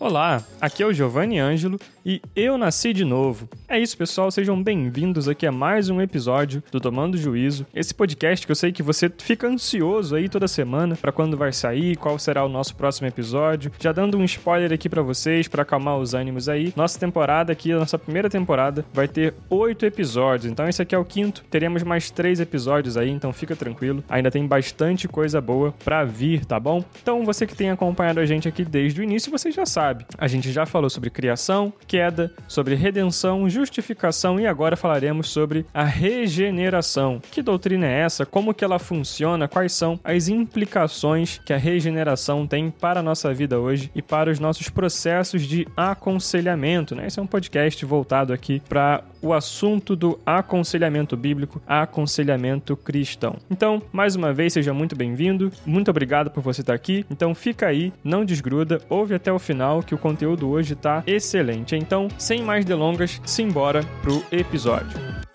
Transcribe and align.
Olá, 0.00 0.44
aqui 0.60 0.80
é 0.80 0.86
o 0.86 0.92
Giovanni 0.92 1.40
Ângelo 1.40 1.76
e 2.06 2.22
eu 2.36 2.56
nasci 2.56 2.92
de 2.92 3.04
novo. 3.04 3.48
É 3.70 3.78
isso, 3.78 3.98
pessoal, 3.98 4.30
sejam 4.30 4.62
bem-vindos 4.62 5.28
aqui 5.28 5.46
a 5.46 5.52
mais 5.52 5.90
um 5.90 6.00
episódio 6.00 6.62
do 6.72 6.80
Tomando 6.80 7.18
Juízo. 7.18 7.66
Esse 7.74 7.94
podcast 7.94 8.46
que 8.46 8.50
eu 8.50 8.56
sei 8.56 8.72
que 8.72 8.82
você 8.82 9.12
fica 9.18 9.46
ansioso 9.46 10.16
aí 10.16 10.26
toda 10.26 10.48
semana 10.48 10.96
para 10.96 11.12
quando 11.12 11.36
vai 11.36 11.52
sair, 11.52 11.94
qual 11.94 12.18
será 12.18 12.42
o 12.42 12.48
nosso 12.48 12.74
próximo 12.74 13.08
episódio. 13.08 13.70
Já 13.78 13.92
dando 13.92 14.16
um 14.16 14.24
spoiler 14.24 14.72
aqui 14.72 14.88
para 14.88 15.02
vocês 15.02 15.48
para 15.48 15.64
acalmar 15.64 15.98
os 15.98 16.14
ânimos 16.14 16.48
aí. 16.48 16.72
Nossa 16.74 16.98
temporada 16.98 17.52
aqui, 17.52 17.70
a 17.70 17.78
nossa 17.78 17.98
primeira 17.98 18.30
temporada, 18.30 18.86
vai 18.90 19.06
ter 19.06 19.34
oito 19.50 19.84
episódios. 19.84 20.50
Então 20.50 20.66
esse 20.66 20.80
aqui 20.80 20.94
é 20.94 20.98
o 20.98 21.04
quinto. 21.04 21.44
Teremos 21.50 21.82
mais 21.82 22.10
três 22.10 22.40
episódios 22.40 22.96
aí, 22.96 23.10
então 23.10 23.34
fica 23.34 23.54
tranquilo. 23.54 24.02
Ainda 24.08 24.30
tem 24.30 24.46
bastante 24.46 25.06
coisa 25.06 25.42
boa 25.42 25.74
para 25.84 26.06
vir, 26.06 26.42
tá 26.46 26.58
bom? 26.58 26.82
Então 27.02 27.22
você 27.22 27.46
que 27.46 27.54
tem 27.54 27.68
acompanhado 27.68 28.18
a 28.18 28.24
gente 28.24 28.48
aqui 28.48 28.64
desde 28.64 29.02
o 29.02 29.04
início, 29.04 29.30
você 29.30 29.50
já 29.50 29.66
sabe. 29.66 30.06
A 30.16 30.26
gente 30.26 30.50
já 30.50 30.64
falou 30.64 30.88
sobre 30.88 31.10
criação, 31.10 31.70
queda, 31.86 32.32
sobre 32.48 32.74
redenção, 32.74 33.46
justificação 33.58 34.38
e 34.40 34.46
agora 34.46 34.76
falaremos 34.76 35.28
sobre 35.28 35.66
a 35.74 35.84
regeneração. 35.84 37.20
Que 37.30 37.42
doutrina 37.42 37.86
é 37.86 38.00
essa? 38.00 38.24
Como 38.24 38.54
que 38.54 38.64
ela 38.64 38.78
funciona? 38.78 39.48
Quais 39.48 39.72
são 39.72 39.98
as 40.04 40.28
implicações 40.28 41.40
que 41.44 41.52
a 41.52 41.58
regeneração 41.58 42.46
tem 42.46 42.70
para 42.70 43.00
a 43.00 43.02
nossa 43.02 43.32
vida 43.34 43.58
hoje 43.58 43.90
e 43.94 44.00
para 44.00 44.30
os 44.30 44.38
nossos 44.38 44.68
processos 44.68 45.42
de 45.42 45.66
aconselhamento, 45.76 46.94
né? 46.94 47.06
Esse 47.06 47.18
é 47.18 47.22
um 47.22 47.26
podcast 47.26 47.84
voltado 47.84 48.32
aqui 48.32 48.62
para 48.68 49.02
o 49.22 49.32
assunto 49.32 49.94
do 49.94 50.18
aconselhamento 50.24 51.16
bíblico, 51.16 51.60
aconselhamento 51.66 52.76
cristão. 52.76 53.36
Então, 53.50 53.82
mais 53.92 54.16
uma 54.16 54.32
vez, 54.32 54.52
seja 54.52 54.72
muito 54.72 54.96
bem-vindo. 54.96 55.52
Muito 55.66 55.90
obrigado 55.90 56.30
por 56.30 56.42
você 56.42 56.60
estar 56.60 56.74
aqui. 56.74 57.04
Então, 57.10 57.34
fica 57.34 57.66
aí, 57.66 57.92
não 58.02 58.24
desgruda, 58.24 58.80
ouve 58.88 59.14
até 59.14 59.32
o 59.32 59.38
final 59.38 59.82
que 59.82 59.94
o 59.94 59.98
conteúdo 59.98 60.48
hoje 60.48 60.74
está 60.74 61.02
excelente. 61.06 61.76
Então, 61.76 62.08
sem 62.18 62.42
mais 62.42 62.64
delongas, 62.64 63.20
simbora 63.24 63.84
pro 64.02 64.22
episódio. 64.30 65.27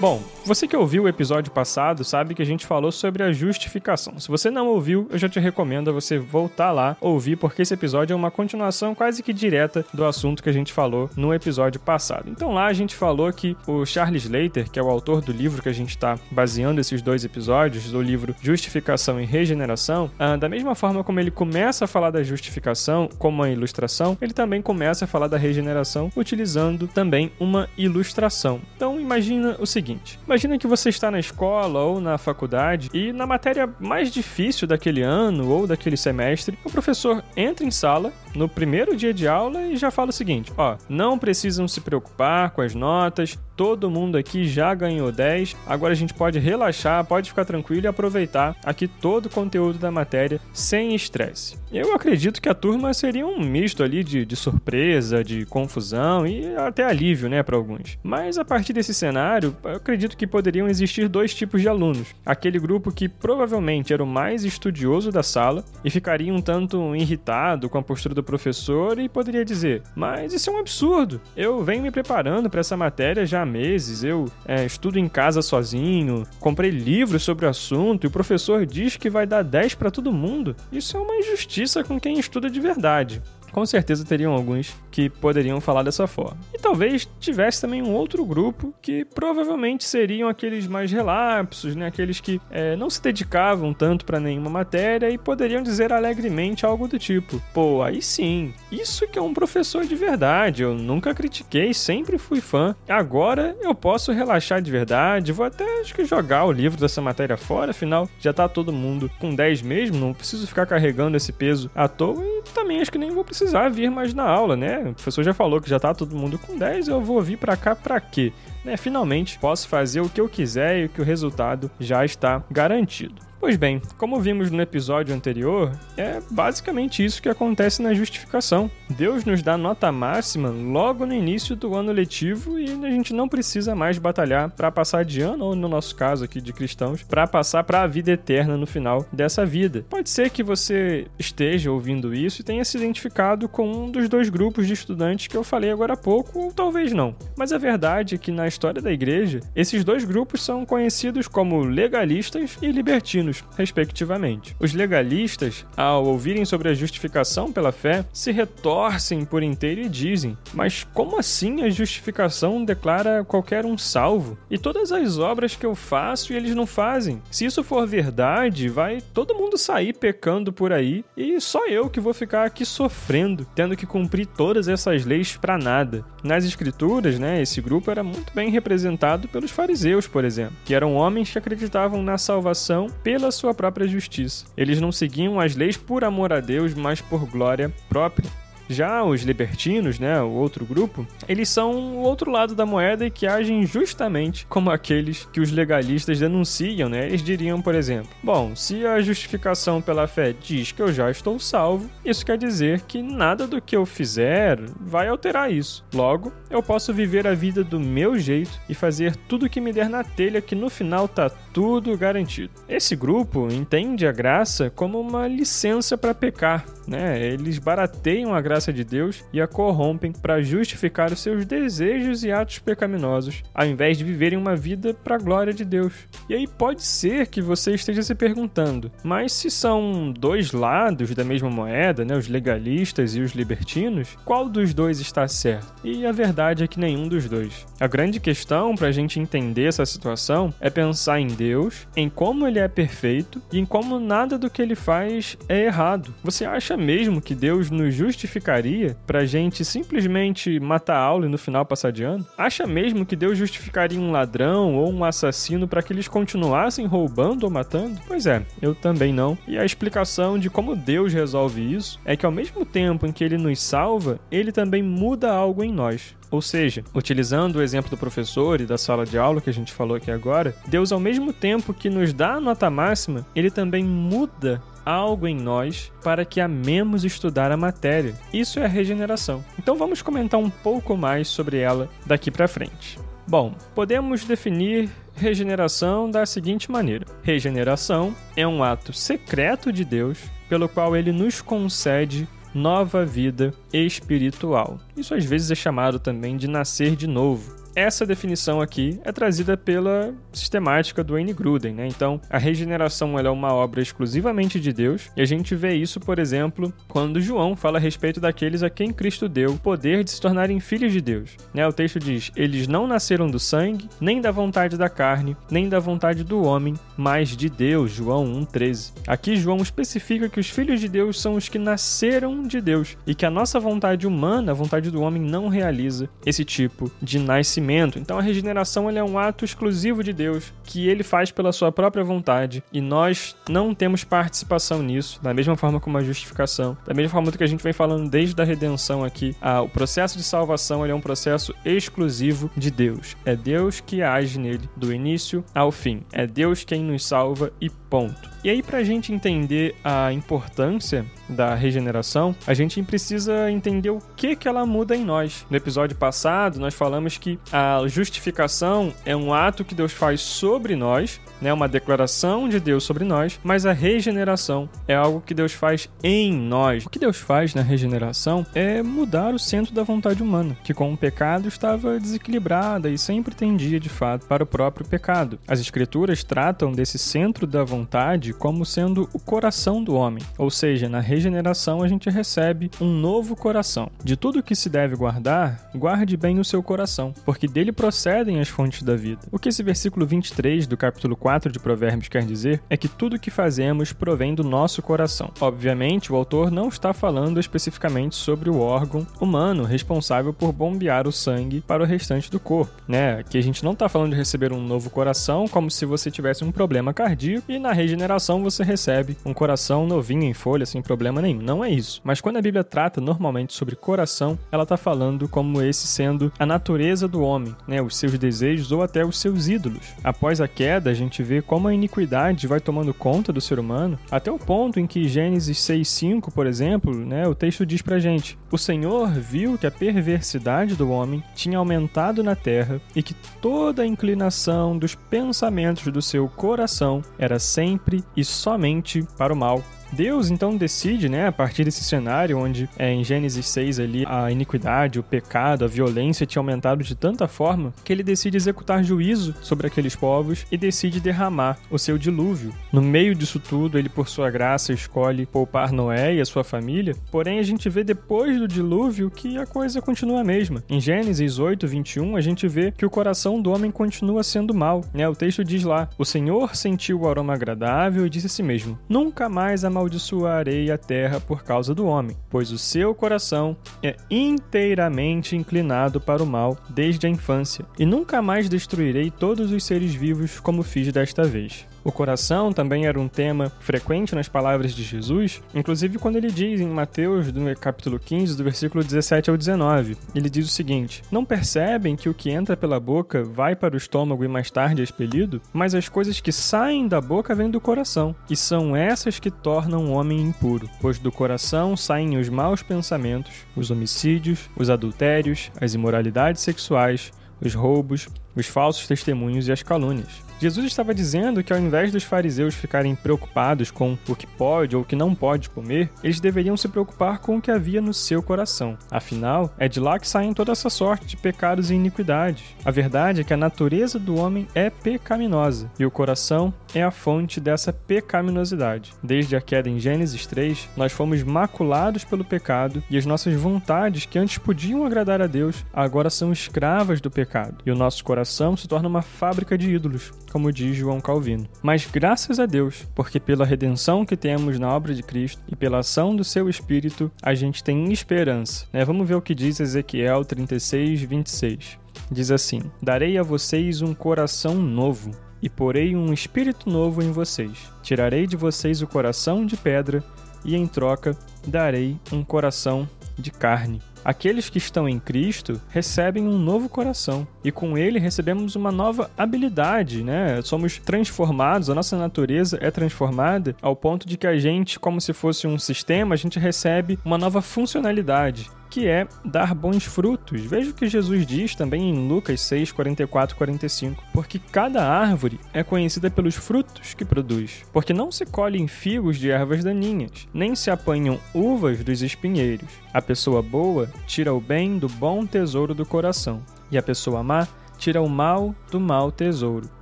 Bom, 0.00 0.22
você 0.48 0.68
que 0.68 0.76
ouviu 0.76 1.02
o 1.02 1.08
episódio 1.08 1.50
passado 1.50 2.04
sabe 2.04 2.32
que 2.32 2.40
a 2.40 2.46
gente 2.46 2.64
falou 2.64 2.92
sobre 2.92 3.22
a 3.22 3.32
justificação. 3.32 4.18
Se 4.20 4.28
você 4.28 4.48
não 4.48 4.68
ouviu, 4.68 5.08
eu 5.10 5.18
já 5.18 5.28
te 5.28 5.40
recomendo 5.40 5.92
você 5.92 6.18
voltar 6.18 6.70
lá 6.70 6.96
ouvir, 7.00 7.34
porque 7.34 7.62
esse 7.62 7.74
episódio 7.74 8.14
é 8.14 8.16
uma 8.16 8.30
continuação 8.30 8.94
quase 8.94 9.24
que 9.24 9.32
direta 9.32 9.84
do 9.92 10.04
assunto 10.04 10.40
que 10.40 10.48
a 10.48 10.52
gente 10.52 10.72
falou 10.72 11.10
no 11.16 11.34
episódio 11.34 11.80
passado. 11.80 12.30
Então 12.30 12.54
lá 12.54 12.66
a 12.66 12.72
gente 12.72 12.94
falou 12.94 13.32
que 13.32 13.56
o 13.66 13.84
Charles 13.84 14.22
Slater, 14.22 14.70
que 14.70 14.78
é 14.78 14.82
o 14.82 14.88
autor 14.88 15.20
do 15.20 15.32
livro 15.32 15.60
que 15.60 15.68
a 15.68 15.74
gente 15.74 15.90
está 15.90 16.16
baseando 16.30 16.80
esses 16.80 17.02
dois 17.02 17.24
episódios, 17.24 17.90
do 17.90 18.00
livro 18.00 18.36
Justificação 18.40 19.20
e 19.20 19.26
Regeneração, 19.26 20.10
ah, 20.16 20.36
da 20.36 20.48
mesma 20.48 20.76
forma 20.76 21.02
como 21.02 21.18
ele 21.18 21.32
começa 21.32 21.86
a 21.86 21.88
falar 21.88 22.10
da 22.10 22.22
justificação 22.22 23.08
como 23.18 23.42
uma 23.42 23.50
ilustração, 23.50 24.16
ele 24.22 24.32
também 24.32 24.62
começa 24.62 25.04
a 25.04 25.08
falar 25.08 25.26
da 25.26 25.36
regeneração 25.36 26.10
utilizando 26.16 26.86
também 26.86 27.32
uma 27.40 27.68
ilustração. 27.76 28.60
Então 28.76 29.00
imagina 29.00 29.56
o 29.58 29.66
seguinte: 29.66 29.87
Imagina 30.26 30.58
que 30.58 30.66
você 30.66 30.88
está 30.88 31.10
na 31.10 31.18
escola 31.18 31.80
ou 31.80 32.00
na 32.00 32.18
faculdade 32.18 32.90
e 32.92 33.12
na 33.12 33.26
matéria 33.26 33.68
mais 33.78 34.10
difícil 34.10 34.66
daquele 34.66 35.02
ano 35.02 35.48
ou 35.50 35.66
daquele 35.66 35.96
semestre, 35.96 36.58
o 36.64 36.70
professor 36.70 37.22
entra 37.36 37.64
em 37.64 37.70
sala 37.70 38.12
no 38.34 38.48
primeiro 38.48 38.96
dia 38.96 39.14
de 39.14 39.26
aula 39.26 39.62
e 39.62 39.76
já 39.76 39.90
fala 39.90 40.10
o 40.10 40.12
seguinte: 40.12 40.52
ó, 40.56 40.76
não 40.88 41.18
precisam 41.18 41.66
se 41.66 41.80
preocupar 41.80 42.50
com 42.50 42.60
as 42.60 42.74
notas, 42.74 43.38
todo 43.58 43.90
mundo 43.90 44.16
aqui 44.16 44.46
já 44.46 44.72
ganhou 44.72 45.10
10, 45.10 45.56
agora 45.66 45.92
a 45.92 45.96
gente 45.96 46.14
pode 46.14 46.38
relaxar, 46.38 47.04
pode 47.04 47.28
ficar 47.28 47.44
tranquilo 47.44 47.86
e 47.86 47.88
aproveitar 47.88 48.54
aqui 48.64 48.86
todo 48.86 49.26
o 49.26 49.30
conteúdo 49.30 49.80
da 49.80 49.90
matéria 49.90 50.40
sem 50.52 50.94
estresse. 50.94 51.58
Eu 51.72 51.92
acredito 51.92 52.40
que 52.40 52.48
a 52.48 52.54
turma 52.54 52.94
seria 52.94 53.26
um 53.26 53.40
misto 53.40 53.82
ali 53.82 54.04
de, 54.04 54.24
de 54.24 54.36
surpresa, 54.36 55.24
de 55.24 55.44
confusão 55.44 56.24
e 56.24 56.54
até 56.54 56.84
alívio, 56.84 57.28
né, 57.28 57.42
para 57.42 57.56
alguns. 57.56 57.98
Mas 58.00 58.38
a 58.38 58.44
partir 58.44 58.72
desse 58.72 58.94
cenário, 58.94 59.54
eu 59.64 59.72
acredito 59.72 60.16
que 60.16 60.26
poderiam 60.26 60.68
existir 60.68 61.08
dois 61.08 61.34
tipos 61.34 61.60
de 61.60 61.68
alunos. 61.68 62.14
Aquele 62.24 62.60
grupo 62.60 62.92
que 62.92 63.08
provavelmente 63.08 63.92
era 63.92 64.04
o 64.04 64.06
mais 64.06 64.44
estudioso 64.44 65.10
da 65.10 65.24
sala 65.24 65.64
e 65.84 65.90
ficaria 65.90 66.32
um 66.32 66.40
tanto 66.40 66.94
irritado 66.94 67.68
com 67.68 67.76
a 67.76 67.82
postura 67.82 68.14
do 68.14 68.22
professor 68.22 69.00
e 69.00 69.08
poderia 69.08 69.44
dizer: 69.44 69.82
Mas 69.96 70.32
isso 70.32 70.48
é 70.48 70.52
um 70.52 70.58
absurdo. 70.58 71.20
Eu 71.36 71.64
venho 71.64 71.82
me 71.82 71.90
preparando 71.90 72.48
para 72.48 72.60
essa 72.60 72.76
matéria 72.76 73.26
já 73.26 73.42
há 73.42 73.47
meses, 73.48 74.04
eu 74.04 74.26
é, 74.46 74.64
estudo 74.64 74.98
em 74.98 75.08
casa 75.08 75.42
sozinho, 75.42 76.24
comprei 76.38 76.70
livros 76.70 77.22
sobre 77.22 77.46
o 77.46 77.48
assunto 77.48 78.04
e 78.04 78.08
o 78.08 78.10
professor 78.10 78.64
diz 78.66 78.96
que 78.96 79.10
vai 79.10 79.26
dar 79.26 79.42
10 79.42 79.74
para 79.74 79.90
todo 79.90 80.12
mundo. 80.12 80.54
Isso 80.70 80.96
é 80.96 81.00
uma 81.00 81.16
injustiça 81.16 81.82
com 81.82 81.98
quem 81.98 82.18
estuda 82.18 82.50
de 82.50 82.60
verdade 82.60 83.22
com 83.52 83.64
certeza 83.66 84.04
teriam 84.04 84.32
alguns 84.32 84.74
que 84.90 85.08
poderiam 85.08 85.60
falar 85.60 85.82
dessa 85.82 86.06
forma. 86.06 86.38
E 86.54 86.58
talvez 86.58 87.08
tivesse 87.20 87.60
também 87.60 87.82
um 87.82 87.92
outro 87.92 88.24
grupo 88.24 88.74
que 88.80 89.04
provavelmente 89.04 89.84
seriam 89.84 90.28
aqueles 90.28 90.66
mais 90.66 90.90
relapsos, 90.90 91.74
né? 91.74 91.86
aqueles 91.86 92.20
que 92.20 92.40
é, 92.50 92.76
não 92.76 92.90
se 92.90 93.02
dedicavam 93.02 93.72
tanto 93.72 94.04
para 94.04 94.20
nenhuma 94.20 94.50
matéria 94.50 95.10
e 95.10 95.18
poderiam 95.18 95.62
dizer 95.62 95.92
alegremente 95.92 96.66
algo 96.66 96.88
do 96.88 96.98
tipo: 96.98 97.40
pô, 97.52 97.82
aí 97.82 98.02
sim, 98.02 98.52
isso 98.70 99.06
que 99.08 99.18
é 99.18 99.22
um 99.22 99.34
professor 99.34 99.84
de 99.84 99.94
verdade, 99.94 100.62
eu 100.62 100.74
nunca 100.74 101.14
critiquei, 101.14 101.72
sempre 101.72 102.18
fui 102.18 102.40
fã. 102.40 102.74
Agora 102.88 103.56
eu 103.60 103.74
posso 103.74 104.12
relaxar 104.12 104.60
de 104.60 104.70
verdade, 104.70 105.32
vou 105.32 105.46
até 105.46 105.80
acho 105.80 105.94
que 105.94 106.04
jogar 106.04 106.44
o 106.44 106.52
livro 106.52 106.80
dessa 106.80 107.00
matéria 107.00 107.36
fora, 107.36 107.70
afinal 107.70 108.08
já 108.18 108.32
tá 108.32 108.48
todo 108.48 108.72
mundo 108.72 109.10
com 109.18 109.34
10 109.34 109.62
mesmo, 109.62 109.98
não 109.98 110.14
preciso 110.14 110.46
ficar 110.46 110.66
carregando 110.66 111.16
esse 111.16 111.32
peso 111.32 111.70
à 111.74 111.88
toa 111.88 112.22
e 112.24 112.42
também 112.54 112.80
acho 112.80 112.90
que 112.90 112.98
nem 112.98 113.10
vou 113.10 113.24
precisar 113.24 113.37
precisar 113.38 113.68
vir 113.68 113.90
mais 113.90 114.12
na 114.12 114.24
aula, 114.24 114.56
né? 114.56 114.80
O 114.90 114.94
professor 114.94 115.22
já 115.22 115.32
falou 115.32 115.60
que 115.60 115.70
já 115.70 115.78
tá 115.78 115.94
todo 115.94 116.16
mundo 116.16 116.38
com 116.38 116.58
10, 116.58 116.88
eu 116.88 117.00
vou 117.00 117.22
vir 117.22 117.38
para 117.38 117.56
cá 117.56 117.76
para 117.76 118.00
quê? 118.00 118.32
Né? 118.64 118.76
Finalmente 118.76 119.38
posso 119.38 119.68
fazer 119.68 120.00
o 120.00 120.08
que 120.08 120.20
eu 120.20 120.28
quiser 120.28 120.84
e 120.84 120.88
que 120.88 121.00
o 121.00 121.04
resultado 121.04 121.70
já 121.78 122.04
está 122.04 122.42
garantido. 122.50 123.27
Pois 123.40 123.56
bem, 123.56 123.80
como 123.96 124.20
vimos 124.20 124.50
no 124.50 124.60
episódio 124.60 125.14
anterior, 125.14 125.70
é 125.96 126.20
basicamente 126.28 127.04
isso 127.04 127.22
que 127.22 127.28
acontece 127.28 127.80
na 127.80 127.94
justificação. 127.94 128.68
Deus 128.90 129.24
nos 129.24 129.42
dá 129.42 129.56
nota 129.56 129.92
máxima 129.92 130.48
logo 130.48 131.06
no 131.06 131.14
início 131.14 131.54
do 131.54 131.72
ano 131.76 131.92
letivo 131.92 132.58
e 132.58 132.68
a 132.84 132.90
gente 132.90 133.14
não 133.14 133.28
precisa 133.28 133.76
mais 133.76 133.96
batalhar 133.96 134.50
para 134.50 134.72
passar 134.72 135.04
de 135.04 135.20
ano, 135.20 135.44
ou 135.44 135.54
no 135.54 135.68
nosso 135.68 135.94
caso 135.94 136.24
aqui 136.24 136.40
de 136.40 136.52
cristãos, 136.52 137.04
para 137.04 137.28
passar 137.28 137.62
para 137.62 137.82
a 137.82 137.86
vida 137.86 138.10
eterna 138.10 138.56
no 138.56 138.66
final 138.66 139.06
dessa 139.12 139.46
vida. 139.46 139.84
Pode 139.88 140.10
ser 140.10 140.30
que 140.30 140.42
você 140.42 141.06
esteja 141.16 141.70
ouvindo 141.70 142.12
isso 142.12 142.40
e 142.40 142.44
tenha 142.44 142.64
se 142.64 142.76
identificado 142.76 143.48
com 143.48 143.70
um 143.70 143.90
dos 143.90 144.08
dois 144.08 144.28
grupos 144.28 144.66
de 144.66 144.72
estudantes 144.72 145.28
que 145.28 145.36
eu 145.36 145.44
falei 145.44 145.70
agora 145.70 145.92
há 145.92 145.96
pouco, 145.96 146.40
ou 146.40 146.52
talvez 146.52 146.92
não. 146.92 147.14
Mas 147.36 147.52
a 147.52 147.58
verdade 147.58 148.16
é 148.16 148.18
que 148.18 148.32
na 148.32 148.48
história 148.48 148.82
da 148.82 148.90
igreja, 148.90 149.40
esses 149.54 149.84
dois 149.84 150.04
grupos 150.04 150.42
são 150.42 150.66
conhecidos 150.66 151.28
como 151.28 151.62
legalistas 151.62 152.58
e 152.60 152.72
libertinos 152.72 153.27
respectivamente. 153.56 154.56
Os 154.58 154.74
legalistas, 154.74 155.66
ao 155.76 156.04
ouvirem 156.04 156.44
sobre 156.44 156.68
a 156.68 156.74
justificação 156.74 157.52
pela 157.52 157.72
fé, 157.72 158.04
se 158.12 158.32
retorcem 158.32 159.24
por 159.24 159.42
inteiro 159.42 159.80
e 159.80 159.88
dizem: 159.88 160.36
Mas 160.52 160.86
como 160.94 161.18
assim 161.18 161.62
a 161.62 161.70
justificação 161.70 162.64
declara 162.64 163.24
qualquer 163.24 163.64
um 163.64 163.76
salvo? 163.76 164.38
E 164.50 164.58
todas 164.58 164.92
as 164.92 165.18
obras 165.18 165.56
que 165.56 165.66
eu 165.66 165.74
faço 165.74 166.32
e 166.32 166.36
eles 166.36 166.54
não 166.54 166.66
fazem? 166.66 167.22
Se 167.30 167.44
isso 167.44 167.62
for 167.62 167.86
verdade, 167.86 168.68
vai 168.68 169.00
todo 169.00 169.34
mundo 169.34 169.58
sair 169.58 169.92
pecando 169.92 170.52
por 170.52 170.72
aí 170.72 171.04
e 171.16 171.40
só 171.40 171.66
eu 171.66 171.88
que 171.88 172.00
vou 172.00 172.14
ficar 172.14 172.44
aqui 172.44 172.64
sofrendo, 172.64 173.46
tendo 173.54 173.76
que 173.76 173.86
cumprir 173.86 174.26
todas 174.26 174.68
essas 174.68 175.04
leis 175.04 175.36
para 175.36 175.58
nada. 175.58 176.04
Nas 176.22 176.44
escrituras, 176.44 177.18
né, 177.18 177.40
esse 177.40 177.60
grupo 177.60 177.90
era 177.90 178.02
muito 178.02 178.32
bem 178.34 178.50
representado 178.50 179.28
pelos 179.28 179.50
fariseus, 179.50 180.06
por 180.06 180.24
exemplo, 180.24 180.56
que 180.64 180.74
eram 180.74 180.94
homens 180.94 181.30
que 181.30 181.38
acreditavam 181.38 182.02
na 182.02 182.18
salvação 182.18 182.88
pela 183.02 183.17
pela 183.18 183.32
sua 183.32 183.52
própria 183.52 183.88
justiça. 183.88 184.46
Eles 184.56 184.80
não 184.80 184.92
seguiam 184.92 185.40
as 185.40 185.56
leis 185.56 185.76
por 185.76 186.04
amor 186.04 186.32
a 186.32 186.38
Deus, 186.38 186.72
mas 186.72 187.00
por 187.00 187.26
glória 187.26 187.74
própria. 187.88 188.30
Já 188.68 189.02
os 189.02 189.22
libertinos, 189.22 189.98
né, 189.98 190.20
o 190.20 190.28
outro 190.28 190.64
grupo, 190.64 191.06
eles 191.26 191.48
são 191.48 191.72
o 191.72 192.02
outro 192.02 192.30
lado 192.30 192.54
da 192.54 192.66
moeda 192.66 193.06
e 193.06 193.10
que 193.10 193.26
agem 193.26 193.64
justamente 193.64 194.46
como 194.46 194.70
aqueles 194.70 195.26
que 195.32 195.40
os 195.40 195.50
legalistas 195.50 196.20
denunciam, 196.20 196.88
né? 196.88 197.06
Eles 197.06 197.22
diriam, 197.22 197.62
por 197.62 197.74
exemplo: 197.74 198.10
"Bom, 198.22 198.54
se 198.54 198.84
a 198.86 199.00
justificação 199.00 199.80
pela 199.80 200.06
fé 200.06 200.34
diz 200.38 200.70
que 200.70 200.82
eu 200.82 200.92
já 200.92 201.10
estou 201.10 201.40
salvo, 201.40 201.88
isso 202.04 202.26
quer 202.26 202.36
dizer 202.36 202.82
que 202.82 203.02
nada 203.02 203.46
do 203.46 203.60
que 203.60 203.74
eu 203.74 203.86
fizer 203.86 204.60
vai 204.78 205.08
alterar 205.08 205.50
isso. 205.50 205.82
Logo, 205.94 206.30
eu 206.50 206.62
posso 206.62 206.92
viver 206.92 207.26
a 207.26 207.32
vida 207.34 207.64
do 207.64 207.80
meu 207.80 208.18
jeito 208.18 208.60
e 208.68 208.74
fazer 208.74 209.16
tudo 209.16 209.46
o 209.46 209.50
que 209.50 209.62
me 209.62 209.72
der 209.72 209.88
na 209.88 210.04
telha 210.04 210.42
que 210.42 210.54
no 210.54 210.68
final 210.68 211.08
tá 211.08 211.30
tudo 211.58 211.98
garantido. 211.98 212.52
Esse 212.68 212.94
grupo 212.94 213.48
entende 213.50 214.06
a 214.06 214.12
graça 214.12 214.70
como 214.70 215.00
uma 215.00 215.26
licença 215.26 215.98
para 215.98 216.14
pecar, 216.14 216.64
né? 216.86 217.20
Eles 217.20 217.58
barateiam 217.58 218.32
a 218.32 218.40
graça 218.40 218.72
de 218.72 218.84
Deus 218.84 219.24
e 219.32 219.40
a 219.40 219.46
corrompem 219.48 220.12
para 220.12 220.40
justificar 220.40 221.10
os 221.10 221.18
seus 221.18 221.44
desejos 221.44 222.22
e 222.22 222.30
atos 222.30 222.60
pecaminosos, 222.60 223.42
ao 223.52 223.66
invés 223.66 223.98
de 223.98 224.04
viverem 224.04 224.38
uma 224.38 224.54
vida 224.54 224.94
para 224.94 225.16
a 225.16 225.18
glória 225.18 225.52
de 225.52 225.64
Deus. 225.64 225.92
E 226.28 226.34
aí 226.36 226.46
pode 226.46 226.84
ser 226.84 227.26
que 227.26 227.42
você 227.42 227.74
esteja 227.74 228.02
se 228.02 228.14
perguntando, 228.14 228.92
mas 229.02 229.32
se 229.32 229.50
são 229.50 230.14
dois 230.16 230.52
lados 230.52 231.12
da 231.12 231.24
mesma 231.24 231.50
moeda, 231.50 232.04
né, 232.04 232.16
os 232.16 232.28
legalistas 232.28 233.16
e 233.16 233.20
os 233.20 233.32
libertinos, 233.32 234.16
qual 234.24 234.48
dos 234.48 234.72
dois 234.72 235.00
está 235.00 235.26
certo? 235.26 235.74
E 235.82 236.06
a 236.06 236.12
verdade 236.12 236.62
é 236.62 236.68
que 236.68 236.78
nenhum 236.78 237.08
dos 237.08 237.28
dois. 237.28 237.66
A 237.80 237.88
grande 237.88 238.20
questão 238.20 238.76
para 238.76 238.86
a 238.86 238.92
gente 238.92 239.18
entender 239.18 239.64
essa 239.64 239.84
situação 239.84 240.54
é 240.60 240.70
pensar 240.70 241.18
em 241.18 241.26
Deus, 241.26 241.47
em 241.96 242.08
como 242.08 242.46
ele 242.46 242.58
é 242.58 242.68
perfeito 242.68 243.40
e 243.52 243.58
em 243.58 243.66
como 243.66 243.98
nada 243.98 244.38
do 244.38 244.50
que 244.50 244.60
ele 244.60 244.74
faz 244.74 245.36
é 245.48 245.64
errado. 245.64 246.14
Você 246.22 246.44
acha 246.44 246.76
mesmo 246.76 247.20
que 247.20 247.34
Deus 247.34 247.70
nos 247.70 247.94
justificaria 247.94 248.96
para 249.06 249.20
a 249.20 249.26
gente 249.26 249.64
simplesmente 249.64 250.58
matar 250.60 250.96
a 250.96 251.02
aula 251.02 251.26
e 251.26 251.28
no 251.28 251.38
final 251.38 251.64
passar 251.64 251.92
de 251.92 252.02
ano? 252.02 252.26
Acha 252.36 252.66
mesmo 252.66 253.06
que 253.06 253.16
Deus 253.16 253.38
justificaria 253.38 254.00
um 254.00 254.10
ladrão 254.10 254.74
ou 254.76 254.92
um 254.92 255.04
assassino 255.04 255.66
para 255.66 255.82
que 255.82 255.92
eles 255.92 256.08
continuassem 256.08 256.86
roubando 256.86 257.44
ou 257.44 257.50
matando? 257.50 258.00
Pois 258.06 258.26
é, 258.26 258.42
eu 258.60 258.74
também 258.74 259.12
não. 259.12 259.36
E 259.46 259.58
a 259.58 259.64
explicação 259.64 260.38
de 260.38 260.50
como 260.50 260.76
Deus 260.76 261.12
resolve 261.12 261.74
isso 261.74 262.00
é 262.04 262.16
que 262.16 262.26
ao 262.26 262.32
mesmo 262.32 262.64
tempo 262.64 263.06
em 263.06 263.12
que 263.12 263.24
ele 263.24 263.36
nos 263.36 263.60
salva, 263.60 264.18
ele 264.30 264.52
também 264.52 264.82
muda 264.82 265.30
algo 265.30 265.62
em 265.62 265.72
nós. 265.72 266.17
Ou 266.30 266.42
seja, 266.42 266.84
utilizando 266.94 267.56
o 267.56 267.62
exemplo 267.62 267.90
do 267.90 267.96
professor 267.96 268.60
e 268.60 268.66
da 268.66 268.76
sala 268.76 269.04
de 269.06 269.18
aula 269.18 269.40
que 269.40 269.50
a 269.50 269.52
gente 269.52 269.72
falou 269.72 269.96
aqui 269.96 270.10
agora, 270.10 270.54
Deus, 270.66 270.92
ao 270.92 271.00
mesmo 271.00 271.32
tempo 271.32 271.72
que 271.72 271.88
nos 271.88 272.12
dá 272.12 272.34
a 272.34 272.40
nota 272.40 272.68
máxima, 272.68 273.26
ele 273.34 273.50
também 273.50 273.84
muda 273.84 274.62
algo 274.84 275.26
em 275.26 275.36
nós 275.36 275.92
para 276.02 276.24
que 276.24 276.40
amemos 276.40 277.04
estudar 277.04 277.52
a 277.52 277.56
matéria. 277.56 278.14
Isso 278.32 278.58
é 278.58 278.64
a 278.64 278.68
regeneração. 278.68 279.44
Então 279.58 279.76
vamos 279.76 280.00
comentar 280.00 280.40
um 280.40 280.48
pouco 280.48 280.96
mais 280.96 281.28
sobre 281.28 281.58
ela 281.58 281.90
daqui 282.06 282.30
para 282.30 282.48
frente. 282.48 282.98
Bom, 283.26 283.54
podemos 283.74 284.24
definir 284.24 284.88
regeneração 285.14 286.10
da 286.10 286.24
seguinte 286.24 286.70
maneira: 286.70 287.04
regeneração 287.22 288.14
é 288.34 288.46
um 288.46 288.64
ato 288.64 288.92
secreto 288.92 289.70
de 289.70 289.84
Deus 289.84 290.18
pelo 290.48 290.66
qual 290.66 290.96
ele 290.96 291.12
nos 291.12 291.42
concede 291.42 292.26
nova 292.54 293.04
vida 293.04 293.52
espiritual. 293.72 294.78
Isso 294.96 295.14
às 295.14 295.24
vezes 295.24 295.50
é 295.50 295.54
chamado 295.54 295.98
também 295.98 296.36
de 296.36 296.48
nascer 296.48 296.96
de 296.96 297.06
novo. 297.06 297.57
Essa 297.78 298.04
definição 298.04 298.60
aqui 298.60 298.98
é 299.04 299.12
trazida 299.12 299.56
pela 299.56 300.12
sistemática 300.32 301.04
do 301.04 301.12
Wayne 301.12 301.32
Gruden, 301.32 301.74
né? 301.74 301.86
Então, 301.86 302.20
a 302.28 302.36
regeneração 302.36 303.16
é 303.16 303.30
uma 303.30 303.54
obra 303.54 303.80
exclusivamente 303.80 304.58
de 304.58 304.72
Deus, 304.72 305.08
e 305.16 305.22
a 305.22 305.24
gente 305.24 305.54
vê 305.54 305.76
isso, 305.76 306.00
por 306.00 306.18
exemplo, 306.18 306.72
quando 306.88 307.20
João 307.20 307.54
fala 307.54 307.78
a 307.78 307.80
respeito 307.80 308.18
daqueles 308.18 308.64
a 308.64 308.68
quem 308.68 308.92
Cristo 308.92 309.28
deu 309.28 309.52
o 309.52 309.58
poder 309.60 310.02
de 310.02 310.10
se 310.10 310.20
tornarem 310.20 310.58
filhos 310.58 310.92
de 310.92 311.00
Deus. 311.00 311.36
Né? 311.54 311.64
O 311.68 311.72
texto 311.72 312.00
diz: 312.00 312.32
Eles 312.34 312.66
não 312.66 312.84
nasceram 312.84 313.30
do 313.30 313.38
sangue, 313.38 313.88
nem 314.00 314.20
da 314.20 314.32
vontade 314.32 314.76
da 314.76 314.88
carne, 314.88 315.36
nem 315.48 315.68
da 315.68 315.78
vontade 315.78 316.24
do 316.24 316.42
homem, 316.42 316.74
mas 316.96 317.36
de 317.36 317.48
Deus. 317.48 317.92
João 317.92 318.26
1,13. 318.44 318.92
Aqui, 319.06 319.36
João 319.36 319.58
especifica 319.58 320.28
que 320.28 320.40
os 320.40 320.50
filhos 320.50 320.80
de 320.80 320.88
Deus 320.88 321.20
são 321.20 321.36
os 321.36 321.48
que 321.48 321.60
nasceram 321.60 322.42
de 322.42 322.60
Deus 322.60 322.96
e 323.06 323.14
que 323.14 323.24
a 323.24 323.30
nossa 323.30 323.60
vontade 323.60 324.04
humana, 324.04 324.50
a 324.50 324.54
vontade 324.54 324.90
do 324.90 325.00
homem, 325.00 325.22
não 325.22 325.46
realiza 325.46 326.10
esse 326.26 326.44
tipo 326.44 326.90
de 327.00 327.20
nascimento 327.20 327.67
nascimento. 327.68 327.98
Então 327.98 328.18
a 328.18 328.22
regeneração 328.22 328.88
é 328.88 329.04
um 329.04 329.18
ato 329.18 329.44
exclusivo 329.44 330.02
de 330.02 330.12
Deus 330.12 330.52
que 330.64 330.88
ele 330.88 331.02
faz 331.02 331.30
pela 331.30 331.52
sua 331.52 331.70
própria 331.70 332.02
vontade 332.02 332.62
e 332.72 332.80
nós 332.80 333.36
não 333.48 333.74
temos 333.74 334.04
participação 334.04 334.82
nisso, 334.82 335.20
da 335.22 335.34
mesma 335.34 335.56
forma 335.56 335.78
como 335.78 335.98
a 335.98 336.02
justificação, 336.02 336.76
da 336.86 336.94
mesma 336.94 337.10
forma 337.10 337.30
que 337.30 337.44
a 337.44 337.46
gente 337.46 337.62
vem 337.62 337.72
falando 337.72 338.08
desde 338.08 338.40
a 338.40 338.44
redenção 338.44 339.04
aqui. 339.04 339.36
Ah, 339.40 339.60
o 339.60 339.68
processo 339.68 340.16
de 340.16 340.24
salvação 340.24 340.84
é 340.84 340.94
um 340.94 341.00
processo 341.00 341.54
exclusivo 341.64 342.50
de 342.56 342.70
Deus. 342.70 343.16
É 343.24 343.36
Deus 343.36 343.80
que 343.80 344.02
age 344.02 344.38
nele 344.38 344.68
do 344.76 344.92
início 344.92 345.44
ao 345.54 345.70
fim. 345.70 346.02
É 346.12 346.26
Deus 346.26 346.64
quem 346.64 346.82
nos 346.82 347.04
salva 347.04 347.52
e 347.60 347.68
ponto. 347.68 348.30
E 348.48 348.50
aí, 348.50 348.62
para 348.62 348.78
a 348.78 348.82
gente 348.82 349.12
entender 349.12 349.74
a 349.84 350.10
importância 350.10 351.04
da 351.28 351.54
regeneração, 351.54 352.34
a 352.46 352.54
gente 352.54 352.82
precisa 352.82 353.50
entender 353.50 353.90
o 353.90 353.98
que, 354.16 354.34
que 354.34 354.48
ela 354.48 354.64
muda 354.64 354.96
em 354.96 355.04
nós. 355.04 355.44
No 355.50 355.56
episódio 355.58 355.94
passado, 355.94 356.58
nós 356.58 356.72
falamos 356.72 357.18
que 357.18 357.38
a 357.52 357.82
justificação 357.86 358.90
é 359.04 359.14
um 359.14 359.34
ato 359.34 359.66
que 359.66 359.74
Deus 359.74 359.92
faz 359.92 360.22
sobre 360.22 360.74
nós, 360.74 361.20
né, 361.42 361.52
uma 361.52 361.68
declaração 361.68 362.48
de 362.48 362.58
Deus 362.58 362.84
sobre 362.84 363.04
nós, 363.04 363.38
mas 363.44 363.66
a 363.66 363.72
regeneração 363.72 364.66
é 364.86 364.94
algo 364.94 365.20
que 365.20 365.34
Deus 365.34 365.52
faz 365.52 365.90
em 366.02 366.32
nós. 366.32 366.86
O 366.86 366.88
que 366.88 366.98
Deus 366.98 367.18
faz 367.18 367.54
na 367.54 367.60
regeneração 367.60 368.46
é 368.54 368.82
mudar 368.82 369.34
o 369.34 369.38
centro 369.38 369.74
da 369.74 369.82
vontade 369.82 370.22
humana, 370.22 370.56
que 370.64 370.72
com 370.72 370.90
o 370.90 370.96
pecado 370.96 371.48
estava 371.48 372.00
desequilibrada 372.00 372.88
e 372.88 372.96
sempre 372.96 373.34
tendia 373.34 373.78
de 373.78 373.90
fato 373.90 374.26
para 374.26 374.42
o 374.42 374.46
próprio 374.46 374.86
pecado. 374.86 375.38
As 375.46 375.60
escrituras 375.60 376.24
tratam 376.24 376.72
desse 376.72 376.98
centro 376.98 377.46
da 377.46 377.62
vontade 377.62 378.32
como 378.38 378.64
sendo 378.64 379.08
o 379.12 379.18
coração 379.18 379.82
do 379.82 379.94
homem, 379.94 380.22
ou 380.38 380.50
seja, 380.50 380.88
na 380.88 381.00
regeneração 381.00 381.82
a 381.82 381.88
gente 381.88 382.08
recebe 382.08 382.70
um 382.80 382.86
novo 382.86 383.34
coração. 383.34 383.90
De 384.02 384.16
tudo 384.16 384.42
que 384.42 384.54
se 384.54 384.68
deve 384.68 384.94
guardar, 384.94 385.70
guarde 385.74 386.16
bem 386.16 386.38
o 386.38 386.44
seu 386.44 386.62
coração, 386.62 387.12
porque 387.24 387.48
dele 387.48 387.72
procedem 387.72 388.40
as 388.40 388.48
fontes 388.48 388.82
da 388.82 388.94
vida. 388.94 389.22
O 389.32 389.38
que 389.38 389.48
esse 389.48 389.62
versículo 389.62 390.06
23 390.06 390.66
do 390.66 390.76
capítulo 390.76 391.16
4 391.16 391.50
de 391.50 391.58
Provérbios 391.58 392.08
quer 392.08 392.24
dizer 392.24 392.62
é 392.70 392.76
que 392.76 392.88
tudo 392.88 393.18
que 393.18 393.30
fazemos 393.30 393.92
provém 393.92 394.34
do 394.34 394.44
nosso 394.44 394.80
coração. 394.82 395.30
Obviamente, 395.40 396.12
o 396.12 396.16
autor 396.16 396.50
não 396.50 396.68
está 396.68 396.92
falando 396.92 397.40
especificamente 397.40 398.14
sobre 398.14 398.48
o 398.48 398.60
órgão 398.60 399.06
humano 399.20 399.64
responsável 399.64 400.32
por 400.32 400.52
bombear 400.52 401.08
o 401.08 401.12
sangue 401.12 401.60
para 401.60 401.82
o 401.82 401.86
restante 401.86 402.30
do 402.30 402.38
corpo, 402.38 402.72
né? 402.86 403.22
Que 403.28 403.38
a 403.38 403.42
gente 403.42 403.64
não 403.64 403.72
está 403.72 403.88
falando 403.88 404.10
de 404.10 404.16
receber 404.16 404.52
um 404.52 404.62
novo 404.62 404.90
coração 404.90 405.48
como 405.48 405.70
se 405.70 405.84
você 405.84 406.10
tivesse 406.10 406.44
um 406.44 406.52
problema 406.52 406.94
cardíaco 406.94 407.50
e 407.50 407.58
na 407.58 407.72
regeneração 407.72 408.17
você 408.18 408.62
recebe 408.62 409.16
um 409.24 409.32
coração 409.32 409.86
novinho 409.86 410.24
em 410.24 410.34
folha 410.34 410.66
sem 410.66 410.82
problema 410.82 411.22
nenhum. 411.22 411.40
Não 411.40 411.64
é 411.64 411.70
isso. 411.70 412.00
Mas 412.04 412.20
quando 412.20 412.36
a 412.36 412.42
Bíblia 412.42 412.64
trata 412.64 413.00
normalmente 413.00 413.52
sobre 413.52 413.76
coração, 413.76 414.38
ela 414.50 414.64
está 414.64 414.76
falando 414.76 415.28
como 415.28 415.62
esse 415.62 415.86
sendo 415.86 416.32
a 416.38 416.46
natureza 416.46 417.06
do 417.06 417.22
homem, 417.22 417.54
né? 417.66 417.80
Os 417.80 417.96
seus 417.96 418.18
desejos 418.18 418.72
ou 418.72 418.82
até 418.82 419.04
os 419.04 419.18
seus 419.18 419.48
ídolos. 419.48 419.94
Após 420.02 420.40
a 420.40 420.48
queda, 420.48 420.90
a 420.90 420.94
gente 420.94 421.22
vê 421.22 421.40
como 421.40 421.68
a 421.68 421.74
iniquidade 421.74 422.46
vai 422.46 422.60
tomando 422.60 422.92
conta 422.92 423.32
do 423.32 423.40
ser 423.40 423.58
humano, 423.58 423.98
até 424.10 424.30
o 424.30 424.38
ponto 424.38 424.80
em 424.80 424.86
que 424.86 425.08
Gênesis 425.08 425.58
6:5, 425.58 426.32
por 426.32 426.46
exemplo, 426.46 426.94
né, 426.94 427.26
o 427.26 427.34
texto 427.34 427.64
diz 427.64 427.82
pra 427.82 427.98
gente: 427.98 428.38
"O 428.50 428.58
Senhor 428.58 429.10
viu 429.10 429.58
que 429.58 429.66
a 429.66 429.70
perversidade 429.70 430.74
do 430.74 430.90
homem 430.90 431.22
tinha 431.34 431.58
aumentado 431.58 432.22
na 432.22 432.34
terra 432.34 432.80
e 432.94 433.02
que 433.02 433.14
toda 433.40 433.82
a 433.82 433.86
inclinação 433.86 434.76
dos 434.76 434.94
pensamentos 434.94 435.92
do 435.92 436.02
seu 436.02 436.28
coração 436.28 437.02
era 437.18 437.38
sempre 437.38 438.04
e 438.16 438.24
somente 438.24 439.02
para 439.16 439.32
o 439.32 439.36
mal." 439.36 439.62
Deus 439.92 440.30
então 440.30 440.56
decide, 440.56 441.08
né, 441.08 441.26
a 441.26 441.32
partir 441.32 441.64
desse 441.64 441.82
cenário 441.82 442.38
onde 442.38 442.68
é, 442.78 442.92
em 442.92 443.02
Gênesis 443.02 443.46
6 443.46 443.80
ali 443.80 444.04
a 444.06 444.30
iniquidade, 444.30 444.98
o 444.98 445.02
pecado, 445.02 445.64
a 445.64 445.68
violência 445.68 446.26
tinha 446.26 446.40
aumentado 446.40 446.84
de 446.84 446.94
tanta 446.94 447.26
forma 447.26 447.72
que 447.84 447.92
ele 447.92 448.02
decide 448.02 448.36
executar 448.36 448.84
juízo 448.84 449.34
sobre 449.40 449.66
aqueles 449.66 449.96
povos 449.96 450.46
e 450.50 450.56
decide 450.56 451.00
derramar 451.00 451.58
o 451.70 451.78
seu 451.78 451.96
dilúvio. 451.98 452.52
No 452.72 452.82
meio 452.82 453.14
disso 453.14 453.40
tudo, 453.40 453.78
ele 453.78 453.88
por 453.88 454.08
sua 454.08 454.30
graça 454.30 454.72
escolhe 454.72 455.26
poupar 455.26 455.72
Noé 455.72 456.14
e 456.16 456.20
a 456.20 456.26
sua 456.26 456.44
família, 456.44 456.94
porém 457.10 457.38
a 457.38 457.42
gente 457.42 457.68
vê 457.68 457.82
depois 457.82 458.38
do 458.38 458.46
dilúvio 458.46 459.10
que 459.10 459.38
a 459.38 459.46
coisa 459.46 459.80
continua 459.80 460.20
a 460.20 460.24
mesma. 460.24 460.62
Em 460.68 460.80
Gênesis 460.80 461.38
8, 461.38 461.66
21, 461.66 462.16
a 462.16 462.20
gente 462.20 462.46
vê 462.46 462.72
que 462.72 462.86
o 462.86 462.90
coração 462.90 463.40
do 463.40 463.50
homem 463.50 463.70
continua 463.70 464.22
sendo 464.22 464.54
mau, 464.54 464.84
né? 464.92 465.08
O 465.08 465.16
texto 465.16 465.44
diz 465.44 465.64
lá: 465.64 465.88
"O 465.98 466.04
Senhor 466.04 466.54
sentiu 466.54 467.00
o 467.00 467.08
aroma 467.08 467.34
agradável 467.34 468.06
e 468.06 468.10
disse 468.10 468.26
a 468.26 468.30
si 468.30 468.42
mesmo: 468.42 468.78
Nunca 468.88 469.28
mais 469.28 469.64
a 469.64 469.70
amaldiçoarei 469.78 470.70
a 470.70 470.76
terra 470.76 471.20
por 471.20 471.44
causa 471.44 471.74
do 471.74 471.86
homem, 471.86 472.16
pois 472.28 472.50
o 472.50 472.58
seu 472.58 472.94
coração 472.94 473.56
é 473.82 473.96
inteiramente 474.10 475.36
inclinado 475.36 476.00
para 476.00 476.22
o 476.22 476.26
mal 476.26 476.58
desde 476.68 477.06
a 477.06 477.10
infância, 477.10 477.64
e 477.78 477.86
nunca 477.86 478.20
mais 478.20 478.48
destruirei 478.48 479.10
todos 479.10 479.52
os 479.52 479.64
seres 479.64 479.94
vivos 479.94 480.40
como 480.40 480.62
fiz 480.62 480.92
desta 480.92 481.22
vez. 481.22 481.66
O 481.88 481.90
coração 481.90 482.52
também 482.52 482.84
era 482.84 483.00
um 483.00 483.08
tema 483.08 483.50
frequente 483.60 484.14
nas 484.14 484.28
palavras 484.28 484.74
de 484.74 484.82
Jesus, 484.82 485.42
inclusive 485.54 485.98
quando 485.98 486.16
ele 486.16 486.30
diz 486.30 486.60
em 486.60 486.68
Mateus, 486.68 487.32
no 487.32 487.56
capítulo 487.56 487.98
15, 487.98 488.36
do 488.36 488.44
versículo 488.44 488.84
17 488.84 489.30
ao 489.30 489.38
19, 489.38 489.96
ele 490.14 490.28
diz 490.28 490.44
o 490.44 490.52
seguinte: 490.52 491.02
Não 491.10 491.24
percebem 491.24 491.96
que 491.96 492.06
o 492.06 492.12
que 492.12 492.28
entra 492.28 492.58
pela 492.58 492.78
boca 492.78 493.24
vai 493.24 493.56
para 493.56 493.72
o 493.72 493.78
estômago 493.78 494.22
e 494.22 494.28
mais 494.28 494.50
tarde 494.50 494.82
é 494.82 494.84
expelido? 494.84 495.40
Mas 495.50 495.74
as 495.74 495.88
coisas 495.88 496.20
que 496.20 496.30
saem 496.30 496.86
da 496.86 497.00
boca 497.00 497.34
vêm 497.34 497.50
do 497.50 497.58
coração, 497.58 498.14
e 498.28 498.36
são 498.36 498.76
essas 498.76 499.18
que 499.18 499.30
tornam 499.30 499.86
o 499.86 499.92
homem 499.92 500.20
impuro, 500.20 500.68
pois 500.82 500.98
do 500.98 501.10
coração 501.10 501.74
saem 501.74 502.18
os 502.18 502.28
maus 502.28 502.62
pensamentos, 502.62 503.32
os 503.56 503.70
homicídios, 503.70 504.50
os 504.58 504.68
adultérios, 504.68 505.50
as 505.58 505.72
imoralidades 505.72 506.42
sexuais, 506.42 507.10
os 507.40 507.54
roubos, 507.54 508.08
os 508.36 508.46
falsos 508.46 508.86
testemunhos 508.86 509.48
e 509.48 509.52
as 509.52 509.62
calúnias. 509.62 510.27
Jesus 510.40 510.66
estava 510.66 510.94
dizendo 510.94 511.42
que 511.42 511.52
ao 511.52 511.58
invés 511.58 511.90
dos 511.90 512.04
fariseus 512.04 512.54
ficarem 512.54 512.94
preocupados 512.94 513.70
com 513.70 513.98
o 514.08 514.14
que 514.14 514.26
pode 514.26 514.76
ou 514.76 514.82
o 514.82 514.84
que 514.84 514.94
não 514.94 515.14
pode 515.14 515.50
comer, 515.50 515.90
eles 516.02 516.20
deveriam 516.20 516.56
se 516.56 516.68
preocupar 516.68 517.18
com 517.18 517.36
o 517.36 517.40
que 517.40 517.50
havia 517.50 517.80
no 517.80 517.92
seu 517.92 518.22
coração. 518.22 518.78
Afinal, 518.90 519.52
é 519.58 519.68
de 519.68 519.80
lá 519.80 519.98
que 519.98 520.08
saem 520.08 520.32
toda 520.32 520.52
essa 520.52 520.70
sorte 520.70 521.06
de 521.06 521.16
pecados 521.16 521.70
e 521.70 521.74
iniquidades. 521.74 522.44
A 522.64 522.70
verdade 522.70 523.20
é 523.20 523.24
que 523.24 523.34
a 523.34 523.36
natureza 523.36 523.98
do 523.98 524.16
homem 524.16 524.46
é 524.54 524.70
pecaminosa 524.70 525.70
e 525.78 525.84
o 525.84 525.90
coração 525.90 526.54
é 526.74 526.82
a 526.82 526.90
fonte 526.90 527.40
dessa 527.40 527.72
pecaminosidade. 527.72 528.92
Desde 529.02 529.34
a 529.34 529.40
queda 529.40 529.68
em 529.68 529.80
Gênesis 529.80 530.26
3, 530.26 530.68
nós 530.76 530.92
fomos 530.92 531.22
maculados 531.22 532.04
pelo 532.04 532.24
pecado 532.24 532.82
e 532.90 532.96
as 532.96 533.06
nossas 533.06 533.34
vontades, 533.34 534.06
que 534.06 534.18
antes 534.18 534.38
podiam 534.38 534.84
agradar 534.84 535.20
a 535.20 535.26
Deus, 535.26 535.64
agora 535.72 536.10
são 536.10 536.32
escravas 536.32 537.00
do 537.00 537.10
pecado. 537.10 537.62
E 537.66 537.70
o 537.70 537.76
nosso 537.76 538.04
coração 538.04 538.56
se 538.56 538.68
torna 538.68 538.88
uma 538.88 539.02
fábrica 539.02 539.56
de 539.56 539.72
ídolos, 539.74 540.12
como 540.30 540.52
diz 540.52 540.76
João 540.76 541.00
Calvino. 541.00 541.48
Mas 541.62 541.86
graças 541.86 542.38
a 542.38 542.46
Deus, 542.46 542.86
porque 542.94 543.18
pela 543.18 543.44
redenção 543.44 544.04
que 544.04 544.16
temos 544.16 544.58
na 544.58 544.74
obra 544.74 544.94
de 544.94 545.02
Cristo 545.02 545.40
e 545.48 545.56
pela 545.56 545.78
ação 545.78 546.14
do 546.14 546.24
seu 546.24 546.48
Espírito, 546.48 547.10
a 547.22 547.34
gente 547.34 547.62
tem 547.62 547.92
esperança. 547.92 548.66
Né? 548.72 548.84
Vamos 548.84 549.08
ver 549.08 549.14
o 549.14 549.22
que 549.22 549.34
diz 549.34 549.60
Ezequiel 549.60 550.24
36, 550.24 551.02
26. 551.02 551.78
Diz 552.10 552.30
assim: 552.30 552.62
Darei 552.82 553.18
a 553.18 553.22
vocês 553.22 553.82
um 553.82 553.94
coração 553.94 554.54
novo 554.54 555.10
e 555.42 555.48
porei 555.48 555.94
um 555.94 556.12
espírito 556.12 556.68
novo 556.68 557.02
em 557.02 557.10
vocês. 557.10 557.70
Tirarei 557.82 558.26
de 558.26 558.36
vocês 558.36 558.82
o 558.82 558.86
coração 558.86 559.46
de 559.46 559.56
pedra 559.56 560.02
e 560.44 560.56
em 560.56 560.66
troca 560.66 561.16
darei 561.46 561.96
um 562.12 562.24
coração 562.24 562.88
de 563.16 563.30
carne. 563.30 563.80
Aqueles 564.08 564.48
que 564.48 564.56
estão 564.56 564.88
em 564.88 564.98
Cristo 564.98 565.60
recebem 565.68 566.26
um 566.26 566.38
novo 566.38 566.66
coração 566.66 567.28
e 567.44 567.52
com 567.52 567.76
ele 567.76 567.98
recebemos 567.98 568.56
uma 568.56 568.72
nova 568.72 569.10
habilidade, 569.18 570.02
né? 570.02 570.40
Somos 570.40 570.78
transformados, 570.78 571.68
a 571.68 571.74
nossa 571.74 571.94
natureza 571.94 572.56
é 572.62 572.70
transformada 572.70 573.54
ao 573.60 573.76
ponto 573.76 574.08
de 574.08 574.16
que 574.16 574.26
a 574.26 574.38
gente, 574.38 574.80
como 574.80 574.98
se 574.98 575.12
fosse 575.12 575.46
um 575.46 575.58
sistema, 575.58 576.14
a 576.14 576.16
gente 576.16 576.38
recebe 576.38 576.98
uma 577.04 577.18
nova 577.18 577.42
funcionalidade 577.42 578.50
que 578.68 578.86
é 578.86 579.06
dar 579.24 579.54
bons 579.54 579.84
frutos. 579.84 580.42
Veja 580.42 580.70
o 580.70 580.74
que 580.74 580.88
Jesus 580.88 581.26
diz 581.26 581.54
também 581.54 581.90
em 581.90 582.08
Lucas 582.08 582.40
6, 582.42 582.72
44 582.72 583.36
45. 583.36 584.02
Porque 584.12 584.38
cada 584.38 584.84
árvore 584.84 585.40
é 585.52 585.62
conhecida 585.62 586.10
pelos 586.10 586.34
frutos 586.34 586.94
que 586.94 587.04
produz. 587.04 587.64
Porque 587.72 587.92
não 587.92 588.10
se 588.12 588.26
colhem 588.26 588.68
figos 588.68 589.18
de 589.18 589.30
ervas 589.30 589.64
daninhas, 589.64 590.28
nem 590.32 590.54
se 590.54 590.70
apanham 590.70 591.18
uvas 591.34 591.82
dos 591.82 592.02
espinheiros. 592.02 592.68
A 592.92 593.00
pessoa 593.00 593.42
boa 593.42 593.90
tira 594.06 594.32
o 594.34 594.40
bem 594.40 594.78
do 594.78 594.88
bom 594.88 595.26
tesouro 595.26 595.74
do 595.74 595.86
coração, 595.86 596.42
e 596.70 596.78
a 596.78 596.82
pessoa 596.82 597.22
má 597.22 597.46
tira 597.78 598.02
o 598.02 598.08
mal 598.08 598.54
do 598.70 598.80
mau 598.80 599.12
tesouro, 599.12 599.70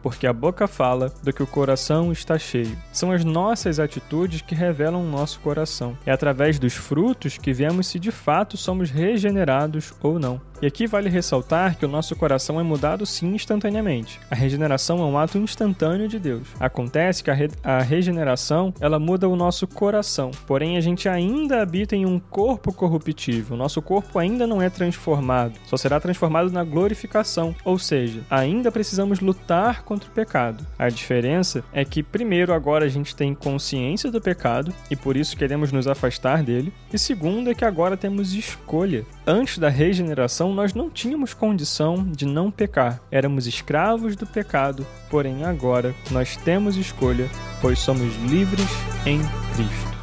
porque 0.07 0.25
a 0.25 0.33
boca 0.33 0.69
fala 0.69 1.13
do 1.25 1.33
que 1.33 1.43
o 1.43 1.47
coração 1.49 2.13
está 2.13 2.39
cheio. 2.39 2.79
São 2.93 3.11
as 3.11 3.25
nossas 3.25 3.81
atitudes 3.81 4.41
que 4.41 4.55
revelam 4.55 5.03
o 5.03 5.11
nosso 5.11 5.41
coração. 5.41 5.99
É 6.07 6.13
através 6.13 6.61
dos 6.61 6.75
frutos 6.75 7.37
que 7.37 7.53
vemos 7.53 7.89
se 7.89 7.99
de 7.99 8.13
fato 8.13 8.57
somos 8.57 8.89
regenerados 8.89 9.93
ou 10.01 10.21
não. 10.21 10.41
E 10.63 10.67
aqui 10.67 10.87
vale 10.87 11.11
ressaltar 11.11 11.77
que 11.77 11.85
o 11.85 11.89
nosso 11.89 12.17
coração 12.17 12.59
é 12.59 12.63
mudado 12.63 13.05
sim 13.05 13.35
instantaneamente. 13.35 14.19
A 14.31 14.35
regeneração 14.35 14.99
é 15.01 15.05
um 15.05 15.19
ato 15.19 15.37
instantâneo 15.37 16.09
de 16.09 16.19
Deus. 16.19 16.49
Acontece 16.59 17.23
que 17.23 17.31
a, 17.31 17.35
re 17.35 17.51
a 17.63 17.83
regeneração 17.83 18.73
ela 18.81 18.99
muda 18.99 19.29
o 19.29 19.37
nosso 19.37 19.67
coração, 19.67 20.31
porém 20.47 20.79
a 20.79 20.81
gente 20.81 21.11
ainda 21.11 21.61
habita 21.61 21.95
em 21.95 22.07
um 22.07 22.19
corpo 22.19 22.73
corruptível. 22.73 23.55
O 23.55 23.59
nosso 23.59 23.83
corpo 23.83 24.19
ainda 24.19 24.47
não 24.47 24.63
é 24.63 24.71
transformado, 24.71 25.59
só 25.67 25.77
será 25.77 26.01
transformado 26.01 26.51
na 26.51 26.65
glorificação, 26.65 27.55
ou 27.63 27.79
seja, 27.79 28.23
ainda 28.31 28.73
precisamos 28.73 29.21
lutar 29.21 29.83
contra 29.97 30.09
o 30.11 30.13
pecado. 30.13 30.67
A 30.79 30.89
diferença 30.89 31.65
é 31.73 31.85
que 31.85 32.03
primeiro 32.03 32.53
agora 32.53 32.85
a 32.85 32.89
gente 32.89 33.17
tem 33.17 33.35
consciência 33.35 34.11
do 34.11 34.21
pecado 34.21 34.73
e 34.91 34.97
por 34.97 35.17
isso 35.17 35.37
queremos 35.37 35.73
nos 35.73 35.89
afastar 35.89 36.43
dele, 36.43 36.73
e 36.93 36.99
segundo 36.99 37.51
é 37.51 37.55
que 37.55 37.65
agora 37.65 37.97
temos 37.97 38.35
escolha. 38.35 39.07
Antes 39.27 39.59
da 39.59 39.69
regeneração, 39.69 40.53
nós 40.53 40.75
não 40.75 40.91
tínhamos 40.91 41.33
condição 41.33 42.07
de 42.07 42.27
não 42.27 42.51
pecar. 42.51 43.01
Éramos 43.11 43.47
escravos 43.47 44.15
do 44.15 44.27
pecado, 44.27 44.87
porém 45.11 45.45
agora 45.45 45.95
nós 46.11 46.37
temos 46.37 46.77
escolha, 46.77 47.29
pois 47.61 47.79
somos 47.79 48.15
livres 48.25 48.69
em 49.07 49.21
Cristo. 49.55 49.96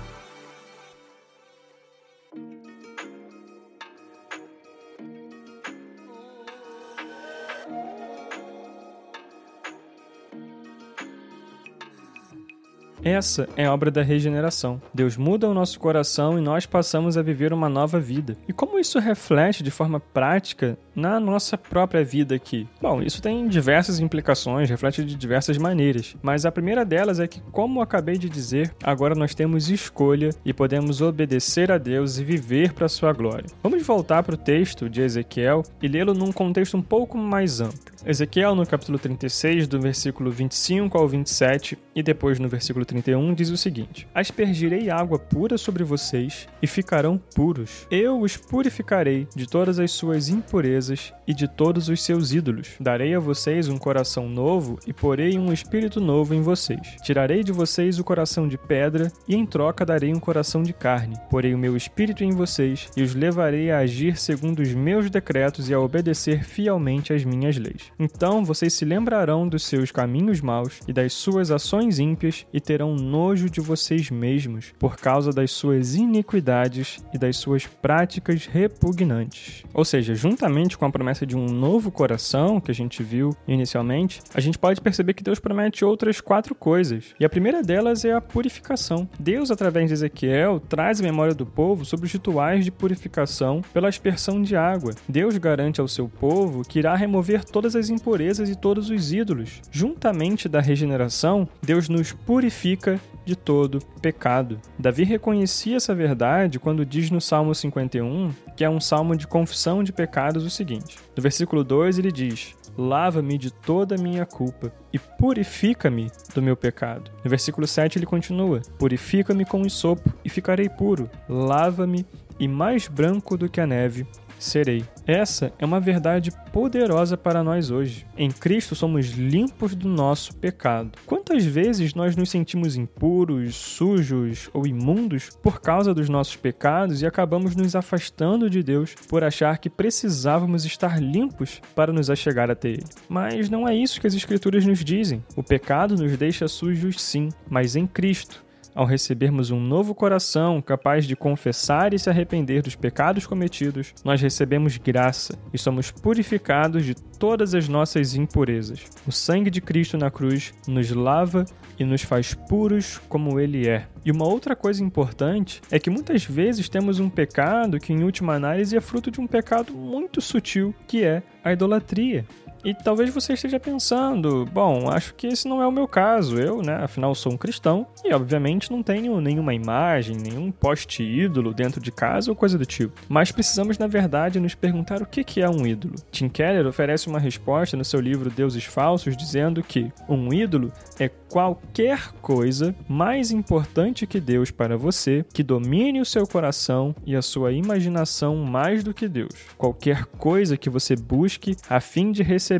Essa 13.03 13.49
é 13.57 13.65
a 13.65 13.73
obra 13.73 13.91
da 13.91 14.01
regeneração. 14.01 14.81
Deus 14.93 15.17
muda 15.17 15.49
o 15.49 15.53
nosso 15.53 15.77
coração 15.77 16.39
e 16.39 16.41
nós 16.41 16.65
passamos 16.65 17.17
a 17.17 17.21
viver 17.21 17.51
uma 17.51 17.67
nova 17.67 17.99
vida. 17.99 18.37
E 18.47 18.53
como 18.53 18.79
isso 18.79 18.97
reflete 18.97 19.61
de 19.61 19.69
forma 19.69 19.99
prática 19.99 20.77
na 20.95 21.19
nossa 21.19 21.57
própria 21.57 22.03
vida 22.03 22.33
aqui? 22.33 22.65
Bom, 22.81 23.01
isso 23.01 23.21
tem 23.21 23.47
diversas 23.47 23.99
implicações, 23.99 24.69
reflete 24.69 25.03
de 25.03 25.15
diversas 25.15 25.57
maneiras, 25.57 26.15
mas 26.21 26.45
a 26.45 26.51
primeira 26.51 26.85
delas 26.85 27.19
é 27.19 27.27
que, 27.27 27.41
como 27.51 27.81
acabei 27.81 28.17
de 28.17 28.29
dizer, 28.29 28.73
agora 28.81 29.15
nós 29.15 29.35
temos 29.35 29.69
escolha 29.69 30.29
e 30.45 30.53
podemos 30.53 31.01
obedecer 31.01 31.71
a 31.71 31.77
Deus 31.77 32.17
e 32.17 32.23
viver 32.23 32.71
para 32.71 32.87
sua 32.87 33.11
glória. 33.11 33.49
Vamos 33.61 33.85
voltar 33.85 34.23
para 34.23 34.35
o 34.35 34.37
texto 34.37 34.89
de 34.89 35.01
Ezequiel 35.01 35.63
e 35.81 35.87
lê-lo 35.89 36.13
num 36.13 36.31
contexto 36.31 36.77
um 36.77 36.81
pouco 36.81 37.17
mais 37.17 37.59
amplo. 37.59 37.92
Ezequiel, 38.05 38.53
no 38.53 38.65
capítulo 38.65 38.99
36, 38.99 39.65
do 39.65 39.79
versículo 39.79 40.29
25 40.29 40.97
ao 40.97 41.07
27, 41.07 41.77
e 41.95 42.03
depois 42.03 42.37
no 42.37 42.49
versículo 42.49 42.83
31, 42.83 43.33
diz 43.33 43.49
o 43.49 43.55
seguinte: 43.55 44.05
Aspergirei 44.13 44.89
água 44.89 45.17
pura 45.17 45.57
sobre 45.57 45.85
vocês 45.85 46.49
e 46.61 46.67
ficarão 46.67 47.17
puros. 47.33 47.87
Eu 47.89 48.19
os 48.19 48.35
purificarei 48.35 49.25
de 49.33 49.47
todas 49.47 49.79
as 49.79 49.91
suas 49.91 50.27
impurezas 50.27 51.13
e 51.25 51.33
de 51.33 51.47
todos 51.47 51.87
os 51.87 52.03
seus 52.03 52.33
ídolos. 52.33 52.71
Darei 52.77 53.15
a 53.15 53.19
vocês 53.19 53.69
um 53.69 53.77
coração 53.77 54.27
novo 54.27 54.77
e 54.85 54.91
porei 54.91 55.39
um 55.39 55.53
espírito 55.53 56.01
novo 56.01 56.35
em 56.35 56.41
vocês. 56.41 56.97
Tirarei 57.03 57.41
de 57.41 57.53
vocês 57.53 57.99
o 57.99 58.03
coração 58.03 58.49
de 58.49 58.57
pedra 58.57 59.09
e 59.29 59.33
em 59.33 59.45
troca 59.45 59.85
darei 59.85 60.13
um 60.13 60.19
coração 60.19 60.61
de 60.61 60.73
carne. 60.73 61.15
Porei 61.29 61.53
o 61.53 61.57
meu 61.57 61.77
espírito 61.77 62.21
em 62.21 62.31
vocês 62.31 62.89
e 62.97 63.01
os 63.01 63.15
levarei 63.15 63.71
a 63.71 63.77
agir 63.77 64.17
segundo 64.17 64.59
os 64.59 64.73
meus 64.73 65.09
decretos 65.09 65.69
e 65.69 65.73
a 65.73 65.79
obedecer 65.79 66.43
fielmente 66.43 67.13
às 67.13 67.23
minhas 67.23 67.55
leis. 67.55 67.92
Então 67.99 68.43
vocês 68.43 68.73
se 68.73 68.85
lembrarão 68.85 69.47
dos 69.47 69.63
seus 69.63 69.91
caminhos 69.91 70.41
maus 70.41 70.79
e 70.87 70.93
das 70.93 71.13
suas 71.13 71.51
ações 71.51 71.99
ímpias 71.99 72.45
e 72.53 72.59
terão 72.59 72.95
nojo 72.95 73.49
de 73.49 73.61
vocês 73.61 74.09
mesmos 74.09 74.73
por 74.79 74.97
causa 74.97 75.31
das 75.31 75.51
suas 75.51 75.95
iniquidades 75.95 77.03
e 77.13 77.17
das 77.17 77.37
suas 77.37 77.65
práticas 77.65 78.45
repugnantes. 78.45 79.63
Ou 79.73 79.85
seja, 79.85 80.15
juntamente 80.15 80.77
com 80.77 80.85
a 80.85 80.91
promessa 80.91 81.25
de 81.25 81.35
um 81.35 81.45
novo 81.45 81.91
coração 81.91 82.59
que 82.59 82.71
a 82.71 82.75
gente 82.75 83.03
viu 83.03 83.35
inicialmente, 83.47 84.21
a 84.33 84.39
gente 84.39 84.57
pode 84.57 84.81
perceber 84.81 85.13
que 85.13 85.23
Deus 85.23 85.39
promete 85.39 85.85
outras 85.85 86.21
quatro 86.21 86.55
coisas. 86.55 87.13
E 87.19 87.25
a 87.25 87.29
primeira 87.29 87.61
delas 87.61 88.05
é 88.05 88.13
a 88.13 88.21
purificação. 88.21 89.07
Deus, 89.19 89.51
através 89.51 89.87
de 89.87 89.93
Ezequiel, 89.93 90.59
traz 90.59 90.99
a 90.99 91.03
memória 91.03 91.33
do 91.33 91.45
povo 91.45 91.85
sobre 91.85 92.05
os 92.05 92.11
rituais 92.11 92.65
de 92.65 92.71
purificação 92.71 93.61
pela 93.73 93.89
aspersão 93.89 94.41
de 94.41 94.55
água. 94.55 94.93
Deus 95.07 95.37
garante 95.37 95.81
ao 95.81 95.87
seu 95.87 96.07
povo 96.07 96.63
que 96.63 96.79
irá 96.79 96.95
remover 96.95 97.43
todas 97.43 97.75
as 97.75 97.82
as 97.83 97.89
impurezas 97.89 98.49
e 98.49 98.55
todos 98.55 98.89
os 98.89 99.11
ídolos. 99.11 99.61
Juntamente 99.71 100.47
da 100.47 100.61
regeneração, 100.61 101.47
Deus 101.61 101.89
nos 101.89 102.13
purifica 102.13 102.99
de 103.25 103.35
todo 103.35 103.79
pecado. 104.01 104.59
Davi 104.77 105.03
reconhecia 105.03 105.77
essa 105.77 105.93
verdade 105.93 106.59
quando 106.59 106.85
diz 106.85 107.09
no 107.09 107.21
Salmo 107.21 107.53
51, 107.53 108.31
que 108.55 108.63
é 108.63 108.69
um 108.69 108.79
salmo 108.79 109.15
de 109.15 109.27
confissão 109.27 109.83
de 109.83 109.93
pecados, 109.93 110.43
o 110.43 110.49
seguinte: 110.49 110.97
no 111.15 111.21
versículo 111.21 111.63
2 111.63 111.99
ele 111.99 112.11
diz: 112.11 112.55
Lava-me 112.77 113.37
de 113.37 113.51
toda 113.51 113.95
a 113.95 113.97
minha 113.97 114.25
culpa 114.25 114.73
e 114.91 114.97
purifica-me 114.97 116.11
do 116.33 116.41
meu 116.41 116.55
pecado. 116.55 117.11
No 117.23 117.29
versículo 117.29 117.67
7 117.67 117.97
ele 117.97 118.05
continua: 118.05 118.61
Purifica-me 118.79 119.45
com 119.45 119.61
o 119.61 119.69
sopo 119.69 120.11
e 120.23 120.29
ficarei 120.29 120.69
puro. 120.69 121.09
Lava-me 121.29 122.05
e 122.39 122.47
mais 122.47 122.87
branco 122.87 123.37
do 123.37 123.47
que 123.47 123.61
a 123.61 123.67
neve 123.67 124.07
serei. 124.43 124.83
Essa 125.05 125.51
é 125.57 125.65
uma 125.65 125.79
verdade 125.79 126.31
poderosa 126.51 127.17
para 127.17 127.43
nós 127.43 127.71
hoje. 127.71 128.05
Em 128.17 128.29
Cristo 128.29 128.75
somos 128.75 129.11
limpos 129.11 129.75
do 129.75 129.87
nosso 129.87 130.35
pecado. 130.35 130.91
Quantas 131.05 131.43
vezes 131.45 131.93
nós 131.93 132.15
nos 132.15 132.29
sentimos 132.29 132.75
impuros, 132.75 133.55
sujos 133.55 134.49
ou 134.53 134.67
imundos 134.67 135.29
por 135.41 135.61
causa 135.61 135.93
dos 135.93 136.09
nossos 136.09 136.35
pecados 136.35 137.01
e 137.01 137.05
acabamos 137.05 137.55
nos 137.55 137.75
afastando 137.75 138.49
de 138.49 138.61
Deus 138.61 138.95
por 139.07 139.23
achar 139.23 139.57
que 139.57 139.69
precisávamos 139.69 140.65
estar 140.65 141.01
limpos 141.01 141.61
para 141.75 141.93
nos 141.93 142.09
achegar 142.09 142.49
até 142.51 142.69
Ele? 142.69 142.85
Mas 143.09 143.49
não 143.49 143.67
é 143.67 143.75
isso 143.75 143.99
que 143.99 144.07
as 144.07 144.13
Escrituras 144.13 144.65
nos 144.65 144.83
dizem. 144.83 145.23
O 145.35 145.43
pecado 145.43 145.95
nos 145.95 146.15
deixa 146.17 146.47
sujos 146.47 147.01
sim, 147.01 147.29
mas 147.49 147.75
em 147.75 147.87
Cristo 147.87 148.43
ao 148.75 148.85
recebermos 148.85 149.51
um 149.51 149.59
novo 149.59 149.93
coração 149.93 150.61
capaz 150.61 151.05
de 151.05 151.15
confessar 151.15 151.93
e 151.93 151.99
se 151.99 152.09
arrepender 152.09 152.61
dos 152.61 152.75
pecados 152.75 153.25
cometidos, 153.25 153.93
nós 154.03 154.21
recebemos 154.21 154.77
graça 154.77 155.37
e 155.53 155.57
somos 155.57 155.91
purificados 155.91 156.85
de 156.85 156.95
todas 156.95 157.53
as 157.55 157.67
nossas 157.67 158.15
impurezas. 158.15 158.85
O 159.07 159.11
sangue 159.11 159.49
de 159.49 159.61
Cristo 159.61 159.97
na 159.97 160.11
cruz 160.11 160.53
nos 160.67 160.89
lava 160.91 161.45
e 161.79 161.83
nos 161.83 162.01
faz 162.01 162.33
puros 162.33 162.99
como 163.09 163.39
Ele 163.39 163.67
é. 163.67 163.87
E 164.05 164.11
uma 164.11 164.27
outra 164.27 164.55
coisa 164.55 164.83
importante 164.83 165.61
é 165.71 165.79
que 165.79 165.89
muitas 165.89 166.25
vezes 166.25 166.67
temos 166.67 166.99
um 166.99 167.09
pecado 167.09 167.79
que, 167.79 167.93
em 167.93 168.03
última 168.03 168.33
análise, 168.33 168.75
é 168.75 168.81
fruto 168.81 169.09
de 169.09 169.21
um 169.21 169.27
pecado 169.27 169.73
muito 169.73 170.21
sutil, 170.21 170.75
que 170.87 171.03
é 171.03 171.23
a 171.43 171.53
idolatria. 171.53 172.25
E 172.63 172.73
talvez 172.73 173.13
você 173.13 173.33
esteja 173.33 173.59
pensando, 173.59 174.45
bom, 174.45 174.89
acho 174.89 175.13
que 175.15 175.27
esse 175.27 175.47
não 175.47 175.61
é 175.61 175.67
o 175.67 175.71
meu 175.71 175.87
caso. 175.87 176.39
Eu, 176.39 176.61
né, 176.61 176.75
afinal 176.75 177.13
sou 177.13 177.33
um 177.33 177.37
cristão 177.37 177.85
e 178.05 178.13
obviamente 178.13 178.71
não 178.71 178.81
tenho 178.81 179.19
nenhuma 179.19 179.53
imagem, 179.53 180.15
nenhum 180.15 180.49
poste 180.49 181.03
ídolo 181.03 181.53
dentro 181.53 181.81
de 181.81 181.91
casa 181.91 182.31
ou 182.31 182.35
coisa 182.35 182.57
do 182.57 182.65
tipo. 182.65 182.93
Mas 183.09 183.31
precisamos, 183.31 183.77
na 183.77 183.87
verdade, 183.87 184.39
nos 184.39 184.55
perguntar 184.55 185.01
o 185.01 185.05
que 185.05 185.41
é 185.41 185.49
um 185.49 185.67
ídolo. 185.67 185.95
Tim 186.09 186.29
Keller 186.29 186.65
oferece 186.65 187.07
uma 187.07 187.19
resposta 187.19 187.75
no 187.75 187.83
seu 187.83 187.99
livro 187.99 188.29
Deuses 188.29 188.63
Falsos, 188.63 189.17
dizendo 189.17 189.61
que 189.61 189.91
um 190.07 190.33
ídolo 190.33 190.71
é 190.97 191.09
qualquer 191.09 192.13
coisa 192.21 192.73
mais 192.87 193.31
importante 193.31 194.07
que 194.07 194.19
Deus 194.21 194.51
para 194.51 194.77
você, 194.77 195.25
que 195.33 195.43
domine 195.43 195.99
o 195.99 196.05
seu 196.05 196.25
coração 196.25 196.95
e 197.05 197.15
a 197.15 197.21
sua 197.21 197.51
imaginação 197.51 198.37
mais 198.37 198.83
do 198.83 198.93
que 198.93 199.07
Deus. 199.07 199.33
Qualquer 199.57 200.05
coisa 200.05 200.55
que 200.55 200.69
você 200.69 200.95
busque 200.95 201.57
a 201.69 201.81
fim 201.81 202.11
de 202.11 202.23
receber 202.23 202.52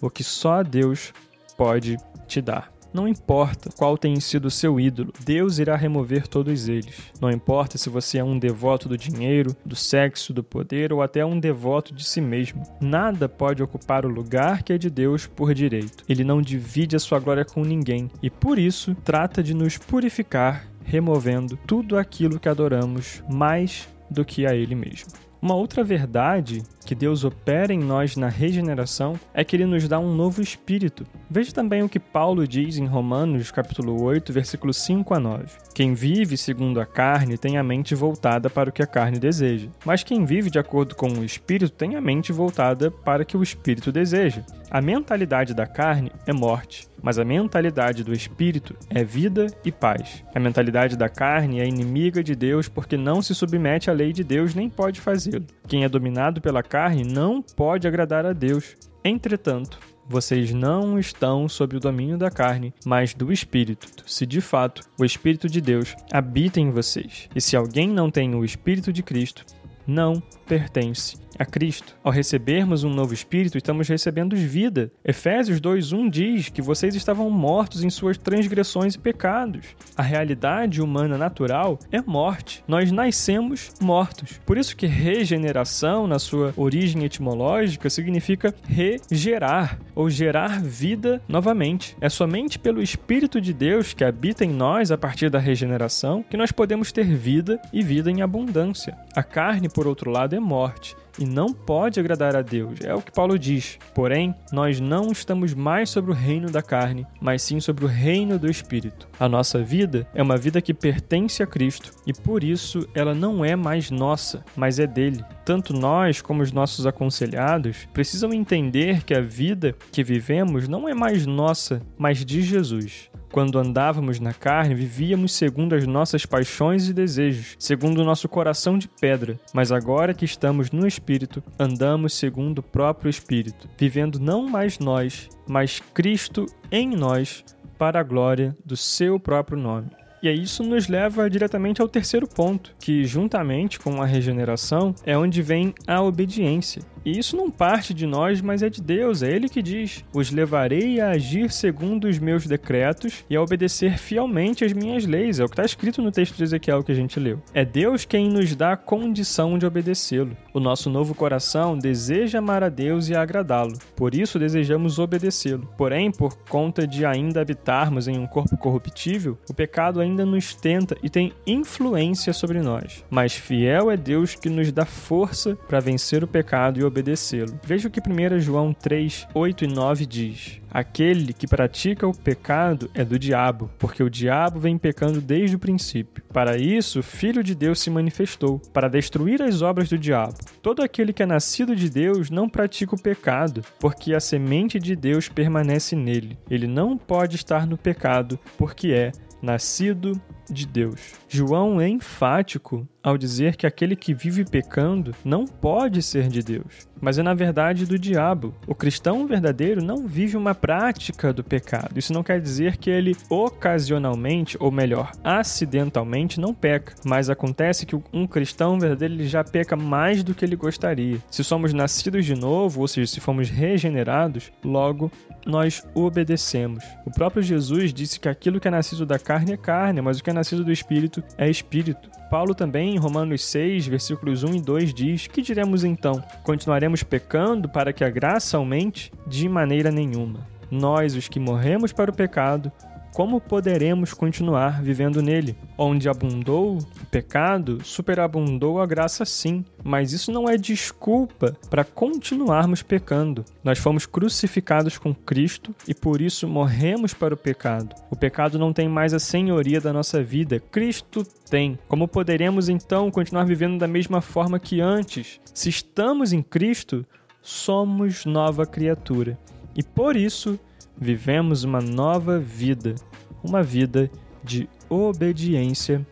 o 0.00 0.10
que 0.10 0.24
só 0.24 0.62
Deus 0.62 1.12
pode 1.56 1.96
te 2.26 2.40
dar. 2.40 2.72
Não 2.92 3.06
importa 3.06 3.70
qual 3.76 3.98
tenha 3.98 4.18
sido 4.20 4.46
o 4.46 4.50
seu 4.50 4.80
ídolo, 4.80 5.12
Deus 5.24 5.58
irá 5.58 5.76
remover 5.76 6.26
todos 6.26 6.68
eles. 6.68 7.12
Não 7.20 7.30
importa 7.30 7.76
se 7.76 7.90
você 7.90 8.18
é 8.18 8.24
um 8.24 8.38
devoto 8.38 8.88
do 8.88 8.96
dinheiro, 8.96 9.54
do 9.64 9.76
sexo, 9.76 10.32
do 10.32 10.42
poder 10.42 10.92
ou 10.92 11.02
até 11.02 11.24
um 11.24 11.38
devoto 11.38 11.94
de 11.94 12.04
si 12.04 12.20
mesmo. 12.20 12.62
Nada 12.80 13.28
pode 13.28 13.62
ocupar 13.62 14.06
o 14.06 14.08
lugar 14.08 14.62
que 14.62 14.72
é 14.72 14.78
de 14.78 14.88
Deus 14.88 15.26
por 15.26 15.52
direito. 15.52 16.02
Ele 16.08 16.24
não 16.24 16.40
divide 16.40 16.96
a 16.96 16.98
sua 16.98 17.18
glória 17.18 17.44
com 17.44 17.62
ninguém 17.62 18.10
e 18.22 18.30
por 18.30 18.58
isso 18.58 18.94
trata 19.04 19.42
de 19.42 19.52
nos 19.52 19.76
purificar, 19.76 20.66
removendo 20.82 21.58
tudo 21.66 21.98
aquilo 21.98 22.40
que 22.40 22.48
adoramos 22.48 23.22
mais 23.28 23.86
do 24.10 24.24
que 24.24 24.46
a 24.46 24.54
Ele 24.54 24.74
mesmo. 24.74 25.10
Uma 25.40 25.54
outra 25.54 25.84
verdade 25.84 26.62
que 26.88 26.94
Deus 26.94 27.22
opera 27.22 27.70
em 27.70 27.78
nós 27.78 28.16
na 28.16 28.30
regeneração 28.30 29.20
é 29.34 29.44
que 29.44 29.54
ele 29.54 29.66
nos 29.66 29.86
dá 29.86 29.98
um 29.98 30.16
novo 30.16 30.40
espírito. 30.40 31.04
Veja 31.28 31.52
também 31.52 31.82
o 31.82 31.88
que 31.88 32.00
Paulo 32.00 32.48
diz 32.48 32.78
em 32.78 32.86
Romanos, 32.86 33.50
capítulo 33.50 34.02
8, 34.02 34.32
versículos 34.32 34.78
5 34.78 35.12
a 35.12 35.20
9. 35.20 35.44
Quem 35.74 35.92
vive 35.92 36.38
segundo 36.38 36.80
a 36.80 36.86
carne 36.86 37.36
tem 37.36 37.58
a 37.58 37.62
mente 37.62 37.94
voltada 37.94 38.48
para 38.48 38.70
o 38.70 38.72
que 38.72 38.82
a 38.82 38.86
carne 38.86 39.18
deseja, 39.18 39.68
mas 39.84 40.02
quem 40.02 40.24
vive 40.24 40.48
de 40.48 40.58
acordo 40.58 40.94
com 40.94 41.08
o 41.08 41.24
espírito 41.26 41.70
tem 41.70 41.94
a 41.94 42.00
mente 42.00 42.32
voltada 42.32 42.90
para 42.90 43.22
o 43.22 43.26
que 43.26 43.36
o 43.36 43.42
espírito 43.42 43.92
deseja. 43.92 44.42
A 44.70 44.82
mentalidade 44.82 45.54
da 45.54 45.66
carne 45.66 46.12
é 46.26 46.32
morte, 46.32 46.88
mas 47.02 47.18
a 47.18 47.24
mentalidade 47.24 48.04
do 48.04 48.12
espírito 48.12 48.76
é 48.90 49.02
vida 49.02 49.46
e 49.64 49.72
paz. 49.72 50.22
A 50.34 50.38
mentalidade 50.38 50.96
da 50.96 51.08
carne 51.08 51.60
é 51.60 51.66
inimiga 51.66 52.22
de 52.22 52.34
Deus 52.34 52.68
porque 52.68 52.96
não 52.96 53.22
se 53.22 53.34
submete 53.34 53.88
à 53.88 53.94
lei 53.94 54.12
de 54.12 54.22
Deus 54.22 54.54
nem 54.54 54.68
pode 54.68 55.00
fazê-lo. 55.00 55.46
Quem 55.66 55.84
é 55.84 55.88
dominado 55.88 56.40
pela 56.40 56.62
carne 56.62 56.77
não 57.04 57.42
pode 57.42 57.88
agradar 57.88 58.24
a 58.24 58.32
Deus. 58.32 58.76
Entretanto, 59.04 59.78
vocês 60.08 60.52
não 60.54 60.98
estão 60.98 61.48
sob 61.48 61.76
o 61.76 61.80
domínio 61.80 62.16
da 62.16 62.30
carne, 62.30 62.72
mas 62.86 63.12
do 63.12 63.32
Espírito, 63.32 63.88
se 64.06 64.24
de 64.24 64.40
fato 64.40 64.82
o 64.98 65.04
Espírito 65.04 65.48
de 65.48 65.60
Deus 65.60 65.94
habita 66.12 66.60
em 66.60 66.70
vocês. 66.70 67.28
E 67.34 67.40
se 67.40 67.56
alguém 67.56 67.88
não 67.88 68.10
tem 68.10 68.34
o 68.34 68.44
Espírito 68.44 68.92
de 68.92 69.02
Cristo, 69.02 69.44
não 69.86 70.22
pertence 70.46 71.27
a 71.38 71.44
Cristo. 71.44 71.94
Ao 72.02 72.10
recebermos 72.10 72.84
um 72.84 72.90
novo 72.90 73.14
espírito, 73.14 73.56
estamos 73.56 73.88
recebendo 73.88 74.34
vida. 74.34 74.90
Efésios 75.04 75.60
2:1 75.60 76.10
diz 76.10 76.48
que 76.48 76.60
vocês 76.60 76.94
estavam 76.94 77.30
mortos 77.30 77.84
em 77.84 77.90
suas 77.90 78.18
transgressões 78.18 78.94
e 78.94 78.98
pecados. 78.98 79.66
A 79.96 80.02
realidade 80.02 80.82
humana 80.82 81.16
natural 81.16 81.78
é 81.92 82.00
morte. 82.00 82.64
Nós 82.66 82.90
nascemos 82.90 83.72
mortos. 83.80 84.40
Por 84.44 84.58
isso 84.58 84.76
que 84.76 84.86
regeneração, 84.86 86.06
na 86.06 86.18
sua 86.18 86.52
origem 86.56 87.04
etimológica, 87.04 87.88
significa 87.88 88.54
regerar 88.66 89.78
ou 89.94 90.10
gerar 90.10 90.60
vida 90.60 91.22
novamente. 91.28 91.96
É 92.00 92.08
somente 92.08 92.58
pelo 92.58 92.82
espírito 92.82 93.40
de 93.40 93.52
Deus 93.52 93.92
que 93.92 94.04
habita 94.04 94.44
em 94.44 94.50
nós 94.50 94.90
a 94.90 94.98
partir 94.98 95.30
da 95.30 95.38
regeneração 95.38 96.22
que 96.22 96.36
nós 96.36 96.52
podemos 96.52 96.92
ter 96.92 97.04
vida 97.04 97.60
e 97.72 97.82
vida 97.82 98.10
em 98.10 98.22
abundância. 98.22 98.96
A 99.14 99.22
carne, 99.22 99.68
por 99.68 99.86
outro 99.86 100.10
lado, 100.10 100.34
é 100.34 100.40
morte 100.40 100.96
e 101.18 101.24
não 101.24 101.52
pode 101.52 101.98
agradar 101.98 102.36
a 102.36 102.42
Deus. 102.42 102.80
É 102.82 102.94
o 102.94 103.02
que 103.02 103.12
Paulo 103.12 103.38
diz. 103.38 103.78
Porém, 103.94 104.34
nós 104.52 104.80
não 104.80 105.10
estamos 105.10 105.54
mais 105.54 105.90
sobre 105.90 106.12
o 106.12 106.14
reino 106.14 106.50
da 106.50 106.62
carne, 106.62 107.06
mas 107.20 107.42
sim 107.42 107.60
sobre 107.60 107.84
o 107.84 107.88
reino 107.88 108.38
do 108.38 108.50
Espírito. 108.50 109.08
A 109.18 109.28
nossa 109.28 109.62
vida 109.62 110.06
é 110.14 110.22
uma 110.22 110.36
vida 110.36 110.62
que 110.62 110.72
pertence 110.74 111.42
a 111.42 111.46
Cristo 111.46 111.92
e 112.06 112.12
por 112.12 112.44
isso 112.44 112.88
ela 112.94 113.14
não 113.14 113.44
é 113.44 113.56
mais 113.56 113.90
nossa, 113.90 114.44
mas 114.56 114.78
é 114.78 114.86
dele. 114.86 115.24
Tanto 115.44 115.72
nós 115.72 116.20
como 116.20 116.42
os 116.42 116.52
nossos 116.52 116.86
aconselhados 116.86 117.88
precisam 117.92 118.32
entender 118.32 119.02
que 119.04 119.14
a 119.14 119.20
vida 119.20 119.74
que 119.90 120.04
vivemos 120.04 120.68
não 120.68 120.88
é 120.88 120.94
mais 120.94 121.26
nossa, 121.26 121.82
mas 121.98 122.24
de 122.24 122.42
Jesus. 122.42 123.10
Quando 123.30 123.58
andávamos 123.58 124.18
na 124.18 124.32
carne, 124.32 124.74
vivíamos 124.74 125.32
segundo 125.32 125.74
as 125.74 125.86
nossas 125.86 126.24
paixões 126.24 126.88
e 126.88 126.94
desejos, 126.94 127.56
segundo 127.58 128.00
o 128.00 128.04
nosso 128.04 128.28
coração 128.28 128.78
de 128.78 128.88
pedra. 128.88 129.38
Mas 129.52 129.70
agora 129.70 130.14
que 130.14 130.24
estamos 130.24 130.70
no 130.70 130.86
Espírito, 130.86 131.42
andamos 131.58 132.14
segundo 132.14 132.58
o 132.58 132.62
próprio 132.62 133.10
Espírito, 133.10 133.68
vivendo 133.76 134.18
não 134.18 134.48
mais 134.48 134.78
nós, 134.78 135.28
mas 135.46 135.80
Cristo 135.92 136.46
em 136.70 136.88
nós, 136.88 137.44
para 137.78 138.00
a 138.00 138.02
glória 138.02 138.56
do 138.64 138.76
seu 138.76 139.20
próprio 139.20 139.58
nome. 139.58 139.90
E 140.20 140.28
aí 140.28 140.42
isso 140.42 140.64
nos 140.64 140.88
leva 140.88 141.30
diretamente 141.30 141.80
ao 141.80 141.88
terceiro 141.88 142.26
ponto, 142.26 142.74
que 142.80 143.04
juntamente 143.04 143.78
com 143.78 144.02
a 144.02 144.06
regeneração 144.06 144.92
é 145.04 145.16
onde 145.16 145.40
vem 145.42 145.72
a 145.86 146.02
obediência. 146.02 146.82
E 147.04 147.18
isso 147.18 147.36
não 147.36 147.50
parte 147.50 147.92
de 147.94 148.06
nós, 148.06 148.40
mas 148.40 148.62
é 148.62 148.68
de 148.68 148.82
Deus, 148.82 149.22
é 149.22 149.30
Ele 149.30 149.48
que 149.48 149.62
diz: 149.62 150.04
Os 150.12 150.30
levarei 150.30 151.00
a 151.00 151.10
agir 151.10 151.50
segundo 151.50 152.08
os 152.08 152.18
meus 152.18 152.46
decretos 152.46 153.24
e 153.28 153.36
a 153.36 153.42
obedecer 153.42 153.98
fielmente 153.98 154.64
as 154.64 154.72
minhas 154.72 155.06
leis. 155.06 155.40
É 155.40 155.44
o 155.44 155.48
que 155.48 155.54
está 155.54 155.64
escrito 155.64 156.02
no 156.02 156.12
texto 156.12 156.36
de 156.36 156.44
Ezequiel 156.44 156.82
que 156.82 156.92
a 156.92 156.94
gente 156.94 157.18
leu. 157.18 157.40
É 157.52 157.64
Deus 157.64 158.04
quem 158.04 158.28
nos 158.28 158.54
dá 158.54 158.72
a 158.72 158.76
condição 158.76 159.58
de 159.58 159.66
obedecê-lo. 159.66 160.36
O 160.52 160.60
nosso 160.60 160.90
novo 160.90 161.14
coração 161.14 161.78
deseja 161.78 162.38
amar 162.38 162.62
a 162.62 162.68
Deus 162.68 163.08
e 163.08 163.14
agradá-lo. 163.14 163.78
Por 163.94 164.14
isso 164.14 164.38
desejamos 164.38 164.98
obedecê-lo. 164.98 165.68
Porém, 165.76 166.10
por 166.10 166.36
conta 166.48 166.86
de 166.86 167.04
ainda 167.04 167.40
habitarmos 167.40 168.08
em 168.08 168.18
um 168.18 168.26
corpo 168.26 168.56
corruptível, 168.56 169.38
o 169.48 169.54
pecado 169.54 170.00
ainda 170.00 170.24
nos 170.24 170.54
tenta 170.54 170.96
e 171.02 171.08
tem 171.08 171.32
influência 171.46 172.32
sobre 172.32 172.60
nós. 172.60 173.04
Mas 173.10 173.34
fiel 173.34 173.90
é 173.90 173.96
Deus 173.96 174.34
que 174.34 174.48
nos 174.48 174.72
dá 174.72 174.84
força 174.84 175.56
para 175.68 175.80
vencer 175.80 176.22
o 176.22 176.28
pecado 176.28 176.80
e 176.80 176.84
obedecê-lo. 176.88 177.58
Veja 177.64 177.88
o 177.88 177.90
que 177.90 178.00
1 178.00 178.40
João 178.40 178.72
3, 178.72 179.28
8 179.34 179.64
e 179.64 179.68
9 179.68 180.06
diz. 180.06 180.60
Aquele 180.70 181.32
que 181.32 181.46
pratica 181.46 182.06
o 182.06 182.16
pecado 182.16 182.90
é 182.92 183.04
do 183.04 183.18
diabo, 183.18 183.70
porque 183.78 184.02
o 184.02 184.10
diabo 184.10 184.60
vem 184.60 184.76
pecando 184.76 185.20
desde 185.20 185.56
o 185.56 185.58
princípio. 185.58 186.22
Para 186.32 186.58
isso, 186.58 187.00
o 187.00 187.02
Filho 187.02 187.42
de 187.42 187.54
Deus 187.54 187.80
se 187.80 187.90
manifestou, 187.90 188.60
para 188.72 188.88
destruir 188.88 189.40
as 189.40 189.62
obras 189.62 189.88
do 189.88 189.98
diabo. 189.98 190.34
Todo 190.62 190.82
aquele 190.82 191.12
que 191.12 191.22
é 191.22 191.26
nascido 191.26 191.74
de 191.74 191.88
Deus 191.88 192.30
não 192.30 192.48
pratica 192.48 192.94
o 192.94 193.00
pecado, 193.00 193.64
porque 193.80 194.14
a 194.14 194.20
semente 194.20 194.78
de 194.78 194.94
Deus 194.94 195.28
permanece 195.28 195.96
nele. 195.96 196.38
Ele 196.50 196.66
não 196.66 196.98
pode 196.98 197.36
estar 197.36 197.66
no 197.66 197.78
pecado, 197.78 198.38
porque 198.58 198.92
é 198.92 199.12
nascido 199.40 200.20
de 200.50 200.66
Deus. 200.66 201.14
João 201.28 201.80
é 201.80 201.88
enfático 201.88 202.86
ao 203.02 203.16
dizer 203.16 203.56
que 203.56 203.66
aquele 203.66 203.96
que 203.96 204.12
vive 204.12 204.44
pecando 204.44 205.14
não 205.24 205.46
pode 205.46 206.02
ser 206.02 206.28
de 206.28 206.42
Deus, 206.42 206.88
mas 207.00 207.18
é 207.18 207.22
na 207.22 207.32
verdade 207.32 207.86
do 207.86 207.98
diabo. 207.98 208.54
O 208.66 208.74
cristão 208.74 209.26
verdadeiro 209.26 209.82
não 209.82 210.06
vive 210.06 210.36
uma 210.36 210.54
prática 210.54 211.32
do 211.32 211.42
pecado. 211.42 211.98
Isso 211.98 212.12
não 212.12 212.22
quer 212.22 212.40
dizer 212.40 212.76
que 212.76 212.90
ele 212.90 213.16
ocasionalmente, 213.30 214.56
ou 214.60 214.70
melhor, 214.70 215.12
acidentalmente, 215.24 216.40
não 216.40 216.52
peca, 216.52 216.94
mas 217.04 217.30
acontece 217.30 217.86
que 217.86 217.98
um 218.12 218.26
cristão 218.26 218.78
verdadeiro 218.78 219.14
ele 219.14 219.28
já 219.28 219.42
peca 219.42 219.76
mais 219.76 220.22
do 220.22 220.34
que 220.34 220.44
ele 220.44 220.56
gostaria. 220.56 221.18
Se 221.30 221.42
somos 221.42 221.72
nascidos 221.72 222.26
de 222.26 222.34
novo, 222.34 222.80
ou 222.80 222.88
seja, 222.88 223.06
se 223.06 223.20
fomos 223.20 223.48
regenerados, 223.48 224.52
logo 224.62 225.10
nós 225.46 225.82
obedecemos. 225.94 226.84
O 227.06 227.10
próprio 227.10 227.42
Jesus 227.42 227.92
disse 227.92 228.20
que 228.20 228.28
aquilo 228.28 228.60
que 228.60 228.68
é 228.68 228.70
nascido 228.70 229.06
da 229.06 229.18
carne 229.18 229.52
é 229.52 229.56
carne, 229.56 230.02
mas 230.02 230.18
o 230.18 230.24
que 230.24 230.28
é 230.28 230.32
nascido 230.38 230.64
do 230.64 230.72
espírito 230.72 231.22
é 231.36 231.48
espírito. 231.50 232.08
Paulo 232.30 232.54
também, 232.54 232.94
em 232.94 232.98
Romanos 232.98 233.44
6, 233.44 233.86
versículos 233.86 234.42
1 234.42 234.54
e 234.54 234.60
2, 234.60 234.94
diz: 234.94 235.26
Que 235.26 235.42
diremos 235.42 235.84
então? 235.84 236.22
Continuaremos 236.42 237.02
pecando 237.02 237.68
para 237.68 237.92
que 237.92 238.04
a 238.04 238.10
graça 238.10 238.56
aumente? 238.56 239.12
De 239.26 239.48
maneira 239.48 239.90
nenhuma. 239.90 240.46
Nós, 240.70 241.14
os 241.14 241.28
que 241.28 241.40
morremos 241.40 241.92
para 241.92 242.10
o 242.10 242.14
pecado, 242.14 242.70
como 243.18 243.40
poderemos 243.40 244.14
continuar 244.14 244.80
vivendo 244.80 245.20
nele? 245.20 245.56
Onde 245.76 246.08
abundou 246.08 246.78
o 246.78 247.06
pecado, 247.06 247.84
superabundou 247.84 248.80
a 248.80 248.86
graça 248.86 249.24
sim, 249.24 249.64
mas 249.82 250.12
isso 250.12 250.30
não 250.30 250.48
é 250.48 250.56
desculpa 250.56 251.56
para 251.68 251.82
continuarmos 251.82 252.80
pecando. 252.80 253.44
Nós 253.64 253.80
fomos 253.80 254.06
crucificados 254.06 254.98
com 254.98 255.12
Cristo 255.12 255.74
e 255.88 255.92
por 255.92 256.20
isso 256.20 256.46
morremos 256.46 257.12
para 257.12 257.34
o 257.34 257.36
pecado. 257.36 257.92
O 258.08 258.14
pecado 258.14 258.56
não 258.56 258.72
tem 258.72 258.88
mais 258.88 259.12
a 259.12 259.18
senhoria 259.18 259.80
da 259.80 259.92
nossa 259.92 260.22
vida, 260.22 260.60
Cristo 260.60 261.26
tem. 261.50 261.76
Como 261.88 262.06
poderemos 262.06 262.68
então 262.68 263.10
continuar 263.10 263.46
vivendo 263.46 263.80
da 263.80 263.88
mesma 263.88 264.20
forma 264.20 264.60
que 264.60 264.80
antes? 264.80 265.40
Se 265.52 265.68
estamos 265.68 266.32
em 266.32 266.40
Cristo, 266.40 267.04
somos 267.42 268.24
nova 268.24 268.64
criatura. 268.64 269.36
E 269.74 269.82
por 269.82 270.16
isso 270.16 270.56
vivemos 271.00 271.62
uma 271.62 271.80
nova 271.80 272.38
vida, 272.38 272.94
uma 273.42 273.62
vida 273.62 274.10
de 274.42 274.68
obediência 274.88 276.06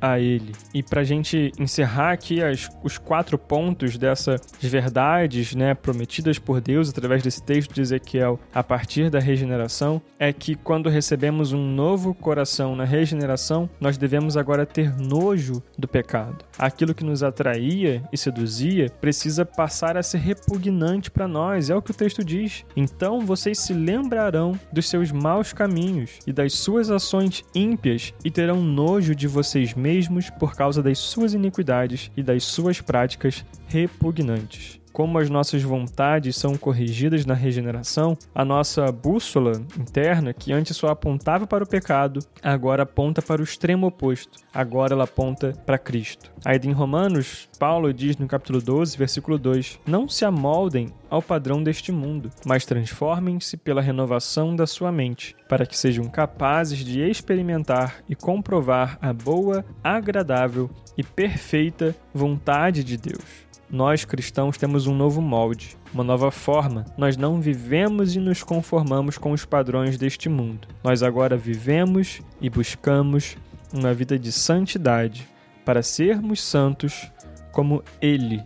a 0.00 0.18
Ele. 0.18 0.52
E 0.72 0.82
para 0.82 1.00
a 1.00 1.04
gente 1.04 1.52
encerrar 1.58 2.12
aqui 2.12 2.42
as, 2.42 2.68
os 2.82 2.98
quatro 2.98 3.36
pontos 3.36 3.96
dessas 3.96 4.40
verdades 4.60 5.54
né, 5.54 5.74
prometidas 5.74 6.38
por 6.38 6.60
Deus 6.60 6.88
através 6.90 7.22
desse 7.22 7.42
texto 7.42 7.74
de 7.74 7.80
Ezequiel 7.80 8.38
a 8.54 8.62
partir 8.62 9.10
da 9.10 9.18
regeneração, 9.18 10.00
é 10.18 10.32
que 10.32 10.54
quando 10.54 10.88
recebemos 10.88 11.52
um 11.52 11.62
novo 11.62 12.14
coração 12.14 12.76
na 12.76 12.84
regeneração, 12.84 13.68
nós 13.80 13.96
devemos 13.96 14.36
agora 14.36 14.64
ter 14.64 14.96
nojo 14.96 15.62
do 15.76 15.88
pecado. 15.88 16.44
Aquilo 16.58 16.94
que 16.94 17.04
nos 17.04 17.22
atraía 17.22 18.02
e 18.12 18.16
seduzia 18.16 18.90
precisa 19.00 19.44
passar 19.44 19.96
a 19.96 20.02
ser 20.02 20.18
repugnante 20.18 21.10
para 21.10 21.28
nós, 21.28 21.70
é 21.70 21.76
o 21.76 21.82
que 21.82 21.90
o 21.90 21.94
texto 21.94 22.24
diz. 22.24 22.64
Então 22.76 23.20
vocês 23.20 23.58
se 23.58 23.72
lembrarão 23.72 24.58
dos 24.72 24.88
seus 24.88 25.10
maus 25.10 25.52
caminhos 25.52 26.18
e 26.26 26.32
das 26.32 26.54
suas 26.54 26.90
ações 26.90 27.44
ímpias 27.54 28.12
e 28.24 28.30
terão 28.30 28.62
nojo 28.62 29.14
de 29.14 29.26
vocês 29.26 29.74
mesmos 29.74 29.87
mesmos 29.88 30.28
por 30.28 30.54
causa 30.54 30.82
das 30.82 30.98
suas 30.98 31.32
iniquidades 31.32 32.10
e 32.14 32.22
das 32.22 32.44
suas 32.44 32.78
práticas 32.78 33.42
repugnantes 33.68 34.77
como 34.92 35.18
as 35.18 35.30
nossas 35.30 35.62
vontades 35.62 36.36
são 36.36 36.56
corrigidas 36.56 37.24
na 37.24 37.34
regeneração, 37.34 38.16
a 38.34 38.44
nossa 38.44 38.90
bússola 38.90 39.52
interna, 39.78 40.32
que 40.32 40.52
antes 40.52 40.76
só 40.76 40.88
apontava 40.88 41.46
para 41.46 41.64
o 41.64 41.68
pecado, 41.68 42.20
agora 42.42 42.82
aponta 42.82 43.22
para 43.22 43.40
o 43.40 43.44
extremo 43.44 43.86
oposto. 43.86 44.38
Agora 44.52 44.94
ela 44.94 45.04
aponta 45.04 45.52
para 45.64 45.78
Cristo. 45.78 46.30
Aí 46.44 46.58
em 46.64 46.72
Romanos, 46.72 47.48
Paulo 47.58 47.92
diz 47.92 48.16
no 48.16 48.26
capítulo 48.26 48.60
12, 48.60 48.96
versículo 48.96 49.38
2: 49.38 49.80
Não 49.86 50.08
se 50.08 50.24
amoldem 50.24 50.92
ao 51.10 51.22
padrão 51.22 51.62
deste 51.62 51.92
mundo, 51.92 52.30
mas 52.44 52.64
transformem-se 52.64 53.56
pela 53.56 53.80
renovação 53.80 54.54
da 54.54 54.66
sua 54.66 54.92
mente, 54.92 55.34
para 55.48 55.66
que 55.66 55.78
sejam 55.78 56.04
capazes 56.04 56.78
de 56.80 57.00
experimentar 57.00 58.02
e 58.08 58.14
comprovar 58.14 58.98
a 59.00 59.12
boa, 59.12 59.64
agradável 59.82 60.68
e 60.96 61.02
perfeita 61.02 61.94
vontade 62.12 62.82
de 62.82 62.96
Deus. 62.96 63.47
Nós 63.70 64.04
cristãos 64.04 64.56
temos 64.56 64.86
um 64.86 64.94
novo 64.94 65.20
molde, 65.20 65.76
uma 65.92 66.02
nova 66.02 66.30
forma. 66.30 66.86
Nós 66.96 67.16
não 67.16 67.40
vivemos 67.40 68.16
e 68.16 68.18
nos 68.18 68.42
conformamos 68.42 69.18
com 69.18 69.32
os 69.32 69.44
padrões 69.44 69.98
deste 69.98 70.28
mundo. 70.28 70.66
Nós 70.82 71.02
agora 71.02 71.36
vivemos 71.36 72.22
e 72.40 72.48
buscamos 72.48 73.36
uma 73.72 73.92
vida 73.92 74.18
de 74.18 74.32
santidade 74.32 75.28
para 75.64 75.82
sermos 75.82 76.42
santos 76.42 77.10
como 77.52 77.82
Ele 78.00 78.42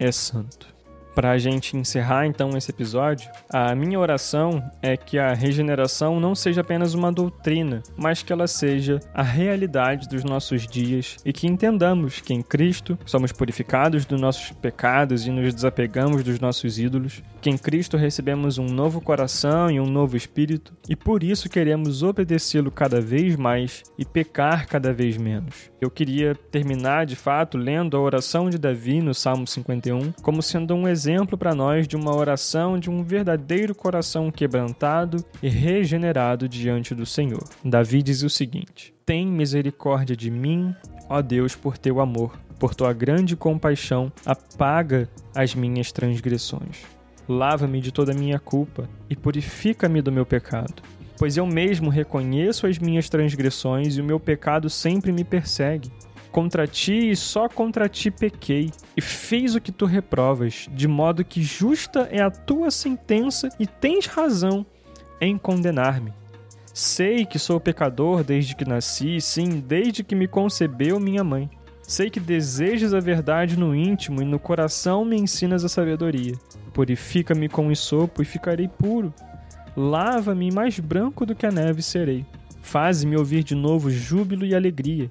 é 0.00 0.10
santo. 0.10 0.75
Para 1.16 1.30
a 1.30 1.38
gente 1.38 1.78
encerrar 1.78 2.26
então 2.26 2.50
esse 2.58 2.70
episódio, 2.70 3.30
a 3.50 3.74
minha 3.74 3.98
oração 3.98 4.62
é 4.82 4.98
que 4.98 5.18
a 5.18 5.32
regeneração 5.32 6.20
não 6.20 6.34
seja 6.34 6.60
apenas 6.60 6.92
uma 6.92 7.10
doutrina, 7.10 7.82
mas 7.96 8.22
que 8.22 8.30
ela 8.30 8.46
seja 8.46 9.00
a 9.14 9.22
realidade 9.22 10.10
dos 10.10 10.22
nossos 10.22 10.66
dias 10.66 11.16
e 11.24 11.32
que 11.32 11.46
entendamos 11.46 12.20
que 12.20 12.34
em 12.34 12.42
Cristo 12.42 12.98
somos 13.06 13.32
purificados 13.32 14.04
dos 14.04 14.20
nossos 14.20 14.50
pecados 14.52 15.26
e 15.26 15.30
nos 15.30 15.54
desapegamos 15.54 16.22
dos 16.22 16.38
nossos 16.38 16.78
ídolos, 16.78 17.22
que 17.40 17.48
em 17.48 17.56
Cristo 17.56 17.96
recebemos 17.96 18.58
um 18.58 18.66
novo 18.66 19.00
coração 19.00 19.70
e 19.70 19.80
um 19.80 19.86
novo 19.86 20.18
espírito 20.18 20.74
e 20.86 20.94
por 20.94 21.22
isso 21.22 21.48
queremos 21.48 22.02
obedecê-lo 22.02 22.70
cada 22.70 23.00
vez 23.00 23.36
mais 23.36 23.84
e 23.96 24.04
pecar 24.04 24.66
cada 24.66 24.92
vez 24.92 25.16
menos. 25.16 25.70
Eu 25.80 25.90
queria 25.90 26.34
terminar 26.34 27.06
de 27.06 27.16
fato 27.16 27.56
lendo 27.56 27.96
a 27.96 28.00
oração 28.00 28.50
de 28.50 28.58
Davi 28.58 29.00
no 29.00 29.14
Salmo 29.14 29.46
51 29.46 30.12
como 30.20 30.42
sendo 30.42 30.74
um 30.74 30.86
exemplo 30.86 31.05
exemplo 31.06 31.38
para 31.38 31.54
nós 31.54 31.86
de 31.86 31.94
uma 31.94 32.14
oração 32.14 32.80
de 32.80 32.90
um 32.90 33.04
verdadeiro 33.04 33.76
coração 33.76 34.28
quebrantado 34.28 35.24
e 35.40 35.48
regenerado 35.48 36.48
diante 36.48 36.96
do 36.96 37.06
Senhor. 37.06 37.44
Davi 37.64 38.02
diz 38.02 38.24
o 38.24 38.30
seguinte: 38.30 38.92
Tem 39.04 39.24
misericórdia 39.24 40.16
de 40.16 40.32
mim, 40.32 40.74
ó 41.08 41.22
Deus, 41.22 41.54
por 41.54 41.78
teu 41.78 42.00
amor, 42.00 42.36
por 42.58 42.74
tua 42.74 42.92
grande 42.92 43.36
compaixão, 43.36 44.12
apaga 44.24 45.08
as 45.32 45.54
minhas 45.54 45.92
transgressões. 45.92 46.82
Lava-me 47.28 47.80
de 47.80 47.92
toda 47.92 48.10
a 48.10 48.14
minha 48.14 48.40
culpa 48.40 48.88
e 49.08 49.14
purifica-me 49.14 50.02
do 50.02 50.10
meu 50.10 50.26
pecado. 50.26 50.82
Pois 51.16 51.36
eu 51.36 51.46
mesmo 51.46 51.88
reconheço 51.88 52.66
as 52.66 52.80
minhas 52.80 53.08
transgressões 53.08 53.96
e 53.96 54.00
o 54.00 54.04
meu 54.04 54.18
pecado 54.18 54.68
sempre 54.68 55.12
me 55.12 55.22
persegue. 55.22 55.90
Contra 56.36 56.66
ti 56.66 57.12
e 57.12 57.16
só 57.16 57.48
contra 57.48 57.88
ti 57.88 58.10
pequei, 58.10 58.70
e 58.94 59.00
fiz 59.00 59.54
o 59.54 59.60
que 59.60 59.72
tu 59.72 59.86
reprovas, 59.86 60.68
de 60.70 60.86
modo 60.86 61.24
que 61.24 61.42
justa 61.42 62.10
é 62.12 62.20
a 62.20 62.30
tua 62.30 62.70
sentença 62.70 63.48
e 63.58 63.66
tens 63.66 64.04
razão 64.04 64.66
em 65.18 65.38
condenar-me. 65.38 66.12
Sei 66.74 67.24
que 67.24 67.38
sou 67.38 67.58
pecador 67.58 68.22
desde 68.22 68.54
que 68.54 68.68
nasci, 68.68 69.18
sim, 69.18 69.60
desde 69.66 70.04
que 70.04 70.14
me 70.14 70.28
concebeu 70.28 71.00
minha 71.00 71.24
mãe. 71.24 71.48
Sei 71.80 72.10
que 72.10 72.20
desejas 72.20 72.92
a 72.92 73.00
verdade 73.00 73.58
no 73.58 73.74
íntimo 73.74 74.20
e 74.20 74.26
no 74.26 74.38
coração 74.38 75.06
me 75.06 75.16
ensinas 75.16 75.64
a 75.64 75.70
sabedoria. 75.70 76.34
Purifica-me 76.74 77.48
com 77.48 77.74
sopo 77.74 78.20
e 78.20 78.26
ficarei 78.26 78.68
puro. 78.68 79.10
Lava-me 79.74 80.50
mais 80.50 80.78
branco 80.78 81.24
do 81.24 81.34
que 81.34 81.46
a 81.46 81.50
neve 81.50 81.80
serei. 81.80 82.26
Faze-me 82.60 83.16
ouvir 83.16 83.42
de 83.42 83.54
novo 83.54 83.90
júbilo 83.90 84.44
e 84.44 84.54
alegria 84.54 85.10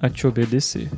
a 0.00 0.08
te 0.08 0.26
obedecer. 0.26 0.90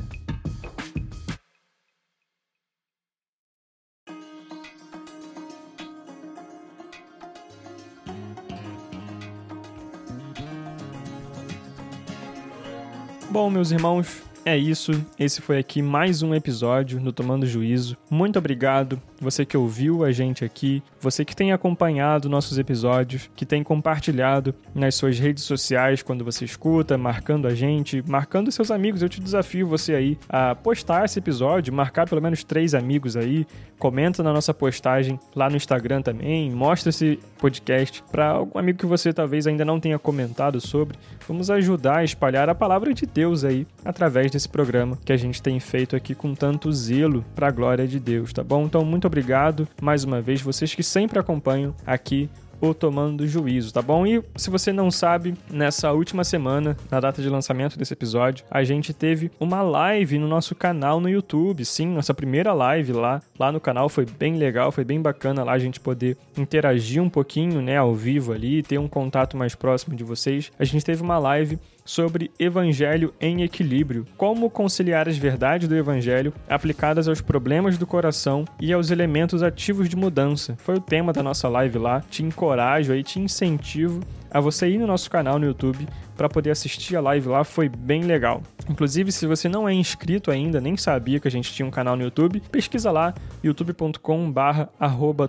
Bom, 13.31 13.49
meus 13.49 13.71
irmãos, 13.71 14.23
é 14.43 14.57
isso. 14.57 14.91
Esse 15.17 15.41
foi 15.41 15.59
aqui 15.59 15.81
mais 15.81 16.23
um 16.23 16.33
episódio 16.33 16.99
no 16.99 17.13
Tomando 17.13 17.45
Juízo. 17.45 17.95
Muito 18.09 18.39
obrigado, 18.39 18.99
você 19.19 19.45
que 19.45 19.57
ouviu 19.57 20.03
a 20.03 20.11
gente 20.11 20.45
aqui, 20.45 20.81
você 20.99 21.23
que 21.25 21.35
tem 21.35 21.51
acompanhado 21.51 22.29
nossos 22.29 22.57
episódios, 22.57 23.29
que 23.35 23.45
tem 23.45 23.63
compartilhado 23.63 24.53
nas 24.73 24.95
suas 24.95 25.19
redes 25.19 25.43
sociais 25.43 26.01
quando 26.01 26.23
você 26.23 26.45
escuta, 26.45 26.97
marcando 26.97 27.47
a 27.47 27.53
gente, 27.53 28.03
marcando 28.07 28.51
seus 28.51 28.71
amigos. 28.71 29.01
Eu 29.01 29.09
te 29.09 29.21
desafio 29.21 29.67
você 29.67 29.93
aí 29.93 30.17
a 30.27 30.55
postar 30.55 31.05
esse 31.05 31.19
episódio, 31.19 31.73
marcar 31.73 32.07
pelo 32.07 32.21
menos 32.21 32.43
três 32.43 32.73
amigos 32.73 33.15
aí, 33.15 33.45
comenta 33.77 34.21
na 34.21 34.33
nossa 34.33 34.53
postagem 34.53 35.19
lá 35.35 35.49
no 35.49 35.55
Instagram 35.55 36.01
também, 36.01 36.51
mostra 36.51 36.89
esse 36.89 37.19
podcast 37.37 38.03
para 38.11 38.27
algum 38.27 38.59
amigo 38.59 38.79
que 38.79 38.85
você 38.85 39.13
talvez 39.13 39.47
ainda 39.47 39.63
não 39.63 39.79
tenha 39.79 39.97
comentado 39.97 40.59
sobre. 40.59 40.97
Vamos 41.27 41.49
ajudar 41.49 41.97
a 41.97 42.03
espalhar 42.03 42.49
a 42.49 42.55
palavra 42.55 42.93
de 42.93 43.05
Deus 43.05 43.43
aí 43.43 43.65
através 43.83 44.31
desse 44.31 44.49
programa 44.49 44.97
que 45.05 45.13
a 45.13 45.17
gente 45.17 45.41
tem 45.41 45.59
feito 45.59 45.95
aqui 45.95 46.13
com 46.13 46.33
tanto 46.33 46.71
zelo 46.71 47.23
para 47.35 47.47
a 47.47 47.51
glória 47.51 47.87
de 47.87 47.99
Deus, 47.99 48.33
tá 48.33 48.43
bom? 48.43 48.65
Então, 48.65 48.83
muito 48.83 49.07
obrigado 49.09 49.67
mais 49.81 50.03
uma 50.03 50.21
vez, 50.21 50.39
vocês 50.39 50.75
que 50.75 50.83
sempre 50.83 51.17
acompanham 51.17 51.75
aqui 51.83 52.29
o 52.61 52.73
Tomando 52.73 53.27
Juízo, 53.27 53.73
tá 53.73 53.81
bom? 53.81 54.05
E 54.05 54.21
se 54.35 54.49
você 54.49 54.71
não 54.71 54.91
sabe, 54.91 55.33
nessa 55.49 55.91
última 55.93 56.23
semana, 56.23 56.77
na 56.91 56.99
data 56.99 57.21
de 57.21 57.29
lançamento 57.29 57.77
desse 57.77 57.93
episódio, 57.93 58.45
a 58.51 58.63
gente 58.63 58.93
teve 58.93 59.31
uma 59.39 59.61
live 59.61 60.19
no 60.19 60.27
nosso 60.27 60.53
canal 60.53 60.99
no 60.99 61.09
YouTube. 61.09 61.63
Sim, 61.65 61.87
nossa 61.87 62.13
primeira 62.13 62.53
live 62.53 62.91
lá, 62.91 63.21
lá 63.39 63.51
no 63.51 63.59
canal 63.59 63.87
foi 63.89 64.05
bem 64.05 64.35
legal, 64.35 64.71
foi 64.71 64.83
bem 64.83 65.01
bacana 65.01 65.43
lá 65.43 65.53
a 65.53 65.59
gente 65.59 65.79
poder 65.79 66.17
interagir 66.37 67.01
um 67.01 67.09
pouquinho, 67.09 67.61
né, 67.61 67.77
ao 67.77 67.95
vivo 67.95 68.33
ali, 68.33 68.61
ter 68.61 68.77
um 68.77 68.87
contato 68.87 69.37
mais 69.37 69.55
próximo 69.55 69.95
de 69.95 70.03
vocês. 70.03 70.51
A 70.59 70.65
gente 70.65 70.83
teve 70.83 71.01
uma 71.01 71.17
live 71.17 71.57
sobre 71.85 72.31
Evangelho 72.39 73.13
em 73.19 73.43
Equilíbrio. 73.43 74.05
Como 74.17 74.49
conciliar 74.49 75.07
as 75.07 75.17
verdades 75.17 75.67
do 75.67 75.75
Evangelho 75.75 76.33
aplicadas 76.47 77.07
aos 77.07 77.21
problemas 77.21 77.77
do 77.77 77.87
coração 77.87 78.45
e 78.59 78.71
aos 78.71 78.91
elementos 78.91 79.43
ativos 79.43 79.89
de 79.89 79.95
mudança. 79.95 80.55
Foi 80.57 80.75
o 80.75 80.81
tema 80.81 81.11
da 81.13 81.23
nossa 81.23 81.47
live 81.47 81.77
lá. 81.77 82.01
Te 82.09 82.23
encorajo 82.23 82.93
aí, 82.93 83.03
te 83.03 83.19
incentivo 83.19 84.01
a 84.31 84.39
você 84.39 84.69
ir 84.69 84.77
no 84.77 84.87
nosso 84.87 85.09
canal 85.09 85.39
no 85.39 85.45
YouTube 85.45 85.87
para 86.19 86.27
poder 86.27 86.51
assistir 86.51 86.97
a 86.97 87.01
live 87.01 87.29
lá, 87.29 87.45
foi 87.45 87.69
bem 87.69 88.03
legal. 88.03 88.43
Inclusive, 88.69 89.09
se 89.09 89.25
você 89.25 89.47
não 89.47 89.69
é 89.69 89.73
inscrito 89.73 90.29
ainda, 90.29 90.59
nem 90.59 90.75
sabia 90.75 91.17
que 91.17 91.29
a 91.29 91.31
gente 91.31 91.53
tinha 91.53 91.65
um 91.65 91.71
canal 91.71 91.95
no 91.95 92.03
YouTube, 92.03 92.41
pesquisa 92.51 92.91
lá, 92.91 93.13
youtube.com/barra 93.41 94.69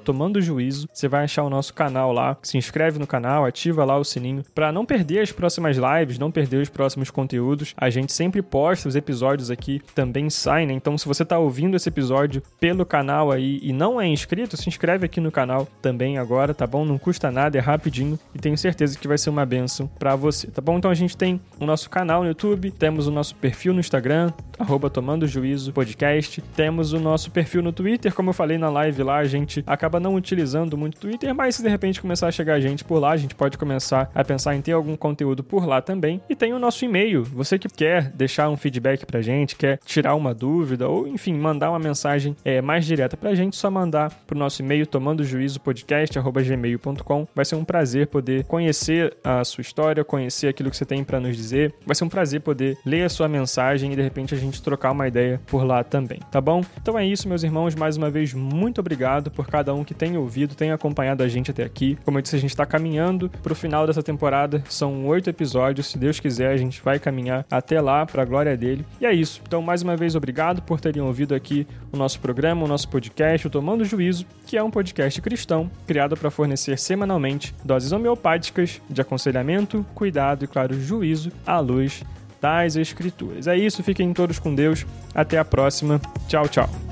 tomando 0.03 0.43
juízo. 0.43 0.89
Você 0.93 1.07
vai 1.07 1.23
achar 1.23 1.45
o 1.45 1.49
nosso 1.49 1.73
canal 1.73 2.13
lá, 2.13 2.37
se 2.43 2.59
inscreve 2.59 2.99
no 2.99 3.07
canal, 3.07 3.47
ativa 3.47 3.85
lá 3.85 3.97
o 3.97 4.05
sininho 4.05 4.43
para 4.53 4.73
não 4.73 4.85
perder 4.85 5.21
as 5.21 5.31
próximas 5.31 5.77
lives, 5.77 6.19
não 6.19 6.29
perder 6.29 6.61
os 6.61 6.69
próximos 6.69 7.09
conteúdos. 7.09 7.73
A 7.77 7.89
gente 7.89 8.13
sempre 8.13 8.43
posta 8.43 8.89
os 8.89 8.97
episódios 8.97 9.49
aqui, 9.49 9.81
também 9.95 10.29
saem, 10.29 10.67
né? 10.67 10.73
Então, 10.73 10.99
se 10.99 11.07
você 11.07 11.23
está 11.23 11.39
ouvindo 11.39 11.77
esse 11.77 11.89
episódio 11.89 12.43
pelo 12.59 12.85
canal 12.85 13.31
aí 13.31 13.61
e 13.63 13.73
não 13.73 14.01
é 14.01 14.09
inscrito, 14.09 14.57
se 14.57 14.69
inscreve 14.69 15.07
aqui 15.07 15.21
no 15.21 15.31
canal 15.31 15.69
também 15.81 16.19
agora, 16.19 16.53
tá 16.53 16.67
bom? 16.67 16.85
Não 16.85 16.99
custa 16.99 17.31
nada, 17.31 17.57
é 17.57 17.61
rapidinho 17.61 18.19
e 18.35 18.41
tenho 18.41 18.59
certeza 18.59 18.99
que 18.99 19.07
vai 19.07 19.17
ser 19.17 19.31
uma 19.31 19.47
benção 19.47 19.87
para 19.87 20.17
você, 20.17 20.49
tá 20.49 20.61
bom? 20.61 20.80
Então 20.81 20.91
a 20.91 20.95
gente 20.95 21.15
tem 21.15 21.39
o 21.61 21.67
nosso 21.67 21.91
canal 21.91 22.23
no 22.23 22.29
YouTube, 22.29 22.71
temos 22.71 23.07
o 23.07 23.11
nosso 23.11 23.35
perfil 23.35 23.75
no 23.75 23.81
Instagram, 23.81 24.33
arroba 24.59 24.89
Tomando 24.89 25.27
Juízo 25.27 25.75
Podcast, 25.75 26.41
temos 26.57 26.95
o 26.95 26.99
nosso 26.99 27.31
perfil 27.31 27.61
no 27.61 27.71
Twitter, 27.71 28.15
como 28.15 28.31
eu 28.31 28.33
falei 28.33 28.57
na 28.57 28.71
live 28.71 29.03
lá, 29.03 29.19
a 29.19 29.27
gente 29.27 29.63
acaba 29.67 30.01
não 30.01 30.15
utilizando 30.15 30.79
muito 30.79 30.97
o 30.97 31.01
Twitter, 31.01 31.35
mas 31.35 31.57
se 31.57 31.63
de 31.63 31.69
repente 31.69 32.01
começar 32.01 32.29
a 32.29 32.33
chegar 32.33 32.59
gente 32.61 32.83
por 32.83 32.99
lá, 32.99 33.11
a 33.11 33.17
gente 33.19 33.35
pode 33.35 33.59
começar 33.59 34.11
a 34.15 34.25
pensar 34.25 34.57
em 34.57 34.63
ter 34.63 34.73
algum 34.73 34.97
conteúdo 34.97 35.45
por 35.45 35.67
lá 35.67 35.83
também. 35.83 36.19
E 36.31 36.35
tem 36.35 36.55
o 36.55 36.59
nosso 36.59 36.83
e-mail, 36.83 37.25
você 37.25 37.59
que 37.59 37.69
quer 37.69 38.05
deixar 38.13 38.49
um 38.49 38.57
feedback 38.57 39.05
pra 39.05 39.21
gente, 39.21 39.57
quer 39.57 39.79
tirar 39.85 40.15
uma 40.15 40.33
dúvida, 40.33 40.89
ou 40.89 41.07
enfim, 41.07 41.35
mandar 41.35 41.69
uma 41.69 41.79
mensagem 41.79 42.35
é, 42.43 42.63
mais 42.63 42.87
direta 42.87 43.19
pra 43.19 43.35
gente, 43.35 43.55
só 43.55 43.71
mandar 43.71 44.11
pro 44.27 44.39
nosso 44.39 44.63
e-mail 44.63 44.87
tomandojuizopodcast.gmail.com. 44.87 47.29
Vai 47.35 47.45
ser 47.45 47.57
um 47.57 47.65
prazer 47.65 48.07
poder 48.07 48.45
conhecer 48.45 49.15
a 49.23 49.45
sua 49.45 49.61
história, 49.61 50.03
conhecer 50.03 50.49
aquilo 50.49 50.70
que 50.71 50.77
você 50.77 50.85
tem 50.85 51.05
para 51.05 51.21
nos 51.21 51.37
dizer. 51.37 51.75
Vai 51.85 51.95
ser 51.95 52.05
um 52.05 52.09
prazer 52.09 52.41
poder 52.41 52.79
ler 52.85 53.03
a 53.03 53.09
sua 53.09 53.29
mensagem 53.29 53.93
e 53.93 53.97
de 53.97 54.03
repente 54.03 54.35
a 54.35 54.39
gente 54.39 54.63
trocar 54.63 54.93
uma 54.93 55.07
ideia 55.09 55.41
por 55.47 55.65
lá 55.65 55.83
também, 55.83 56.21
tá 56.31 56.41
bom? 56.41 56.63
Então 56.81 56.99
é 56.99 57.07
isso, 57.07 57.29
meus 57.29 57.43
irmãos. 57.43 57.75
Mais 57.75 57.97
uma 57.97 58.11
vez, 58.11 58.33
muito 58.35 58.81
obrigado 58.81 59.31
por 59.31 59.47
cada 59.47 59.75
um 59.75 59.85
que 59.85 59.95
tem 59.95 60.17
ouvido, 60.17 60.55
tem 60.55 60.73
acompanhado 60.73 61.23
a 61.23 61.29
gente 61.29 61.51
até 61.51 61.65
aqui. 61.65 61.99
Como 62.05 62.19
eu 62.19 62.23
disse, 62.23 62.37
a 62.37 62.39
gente 62.39 62.51
está 62.51 62.67
caminhando 62.67 63.29
para 63.43 63.53
o 63.53 63.57
final 63.57 63.87
dessa 63.87 64.03
temporada. 64.03 64.63
São 64.69 65.07
oito 65.07 65.29
episódios. 65.29 65.87
Se 65.87 65.99
Deus 65.99 66.21
quiser, 66.21 66.53
a 66.53 66.57
gente 66.57 66.81
vai 66.83 66.99
caminhar 66.99 67.45
até 67.51 67.81
lá, 67.81 68.07
para 68.07 68.23
a 68.23 68.25
glória 68.25 68.57
dele. 68.57 68.85
E 69.01 69.07
é 69.07 69.13
isso. 69.13 69.41
Então, 69.47 69.63
mais 69.63 69.83
uma 69.83 69.97
vez, 69.97 70.15
obrigado 70.15 70.63
por 70.63 70.81
terem 70.81 71.03
ouvido 71.03 71.35
aqui 71.35 71.67
o 71.93 71.97
nosso 71.97 72.21
programa, 72.21 72.65
o 72.65 72.69
nosso 72.69 72.89
podcast, 72.89 73.47
o 73.47 73.51
Tomando 73.51 73.85
Juízo, 73.85 74.27
que 74.51 74.57
é 74.57 74.63
um 74.65 74.71
podcast 74.71 75.23
cristão 75.23 75.71
criado 75.87 76.17
para 76.17 76.29
fornecer 76.29 76.77
semanalmente 76.77 77.55
doses 77.65 77.93
homeopáticas 77.93 78.83
de 78.91 79.01
aconselhamento, 79.01 79.87
cuidado 79.95 80.45
e, 80.45 80.49
claro, 80.49 80.75
juízo 80.75 81.31
à 81.47 81.61
luz 81.61 82.03
das 82.41 82.75
Escrituras. 82.75 83.47
É 83.47 83.57
isso, 83.57 83.81
fiquem 83.85 84.13
todos 84.13 84.41
com 84.41 84.53
Deus. 84.53 84.85
Até 85.15 85.39
a 85.39 85.45
próxima. 85.45 86.01
Tchau, 86.27 86.49
tchau. 86.49 86.90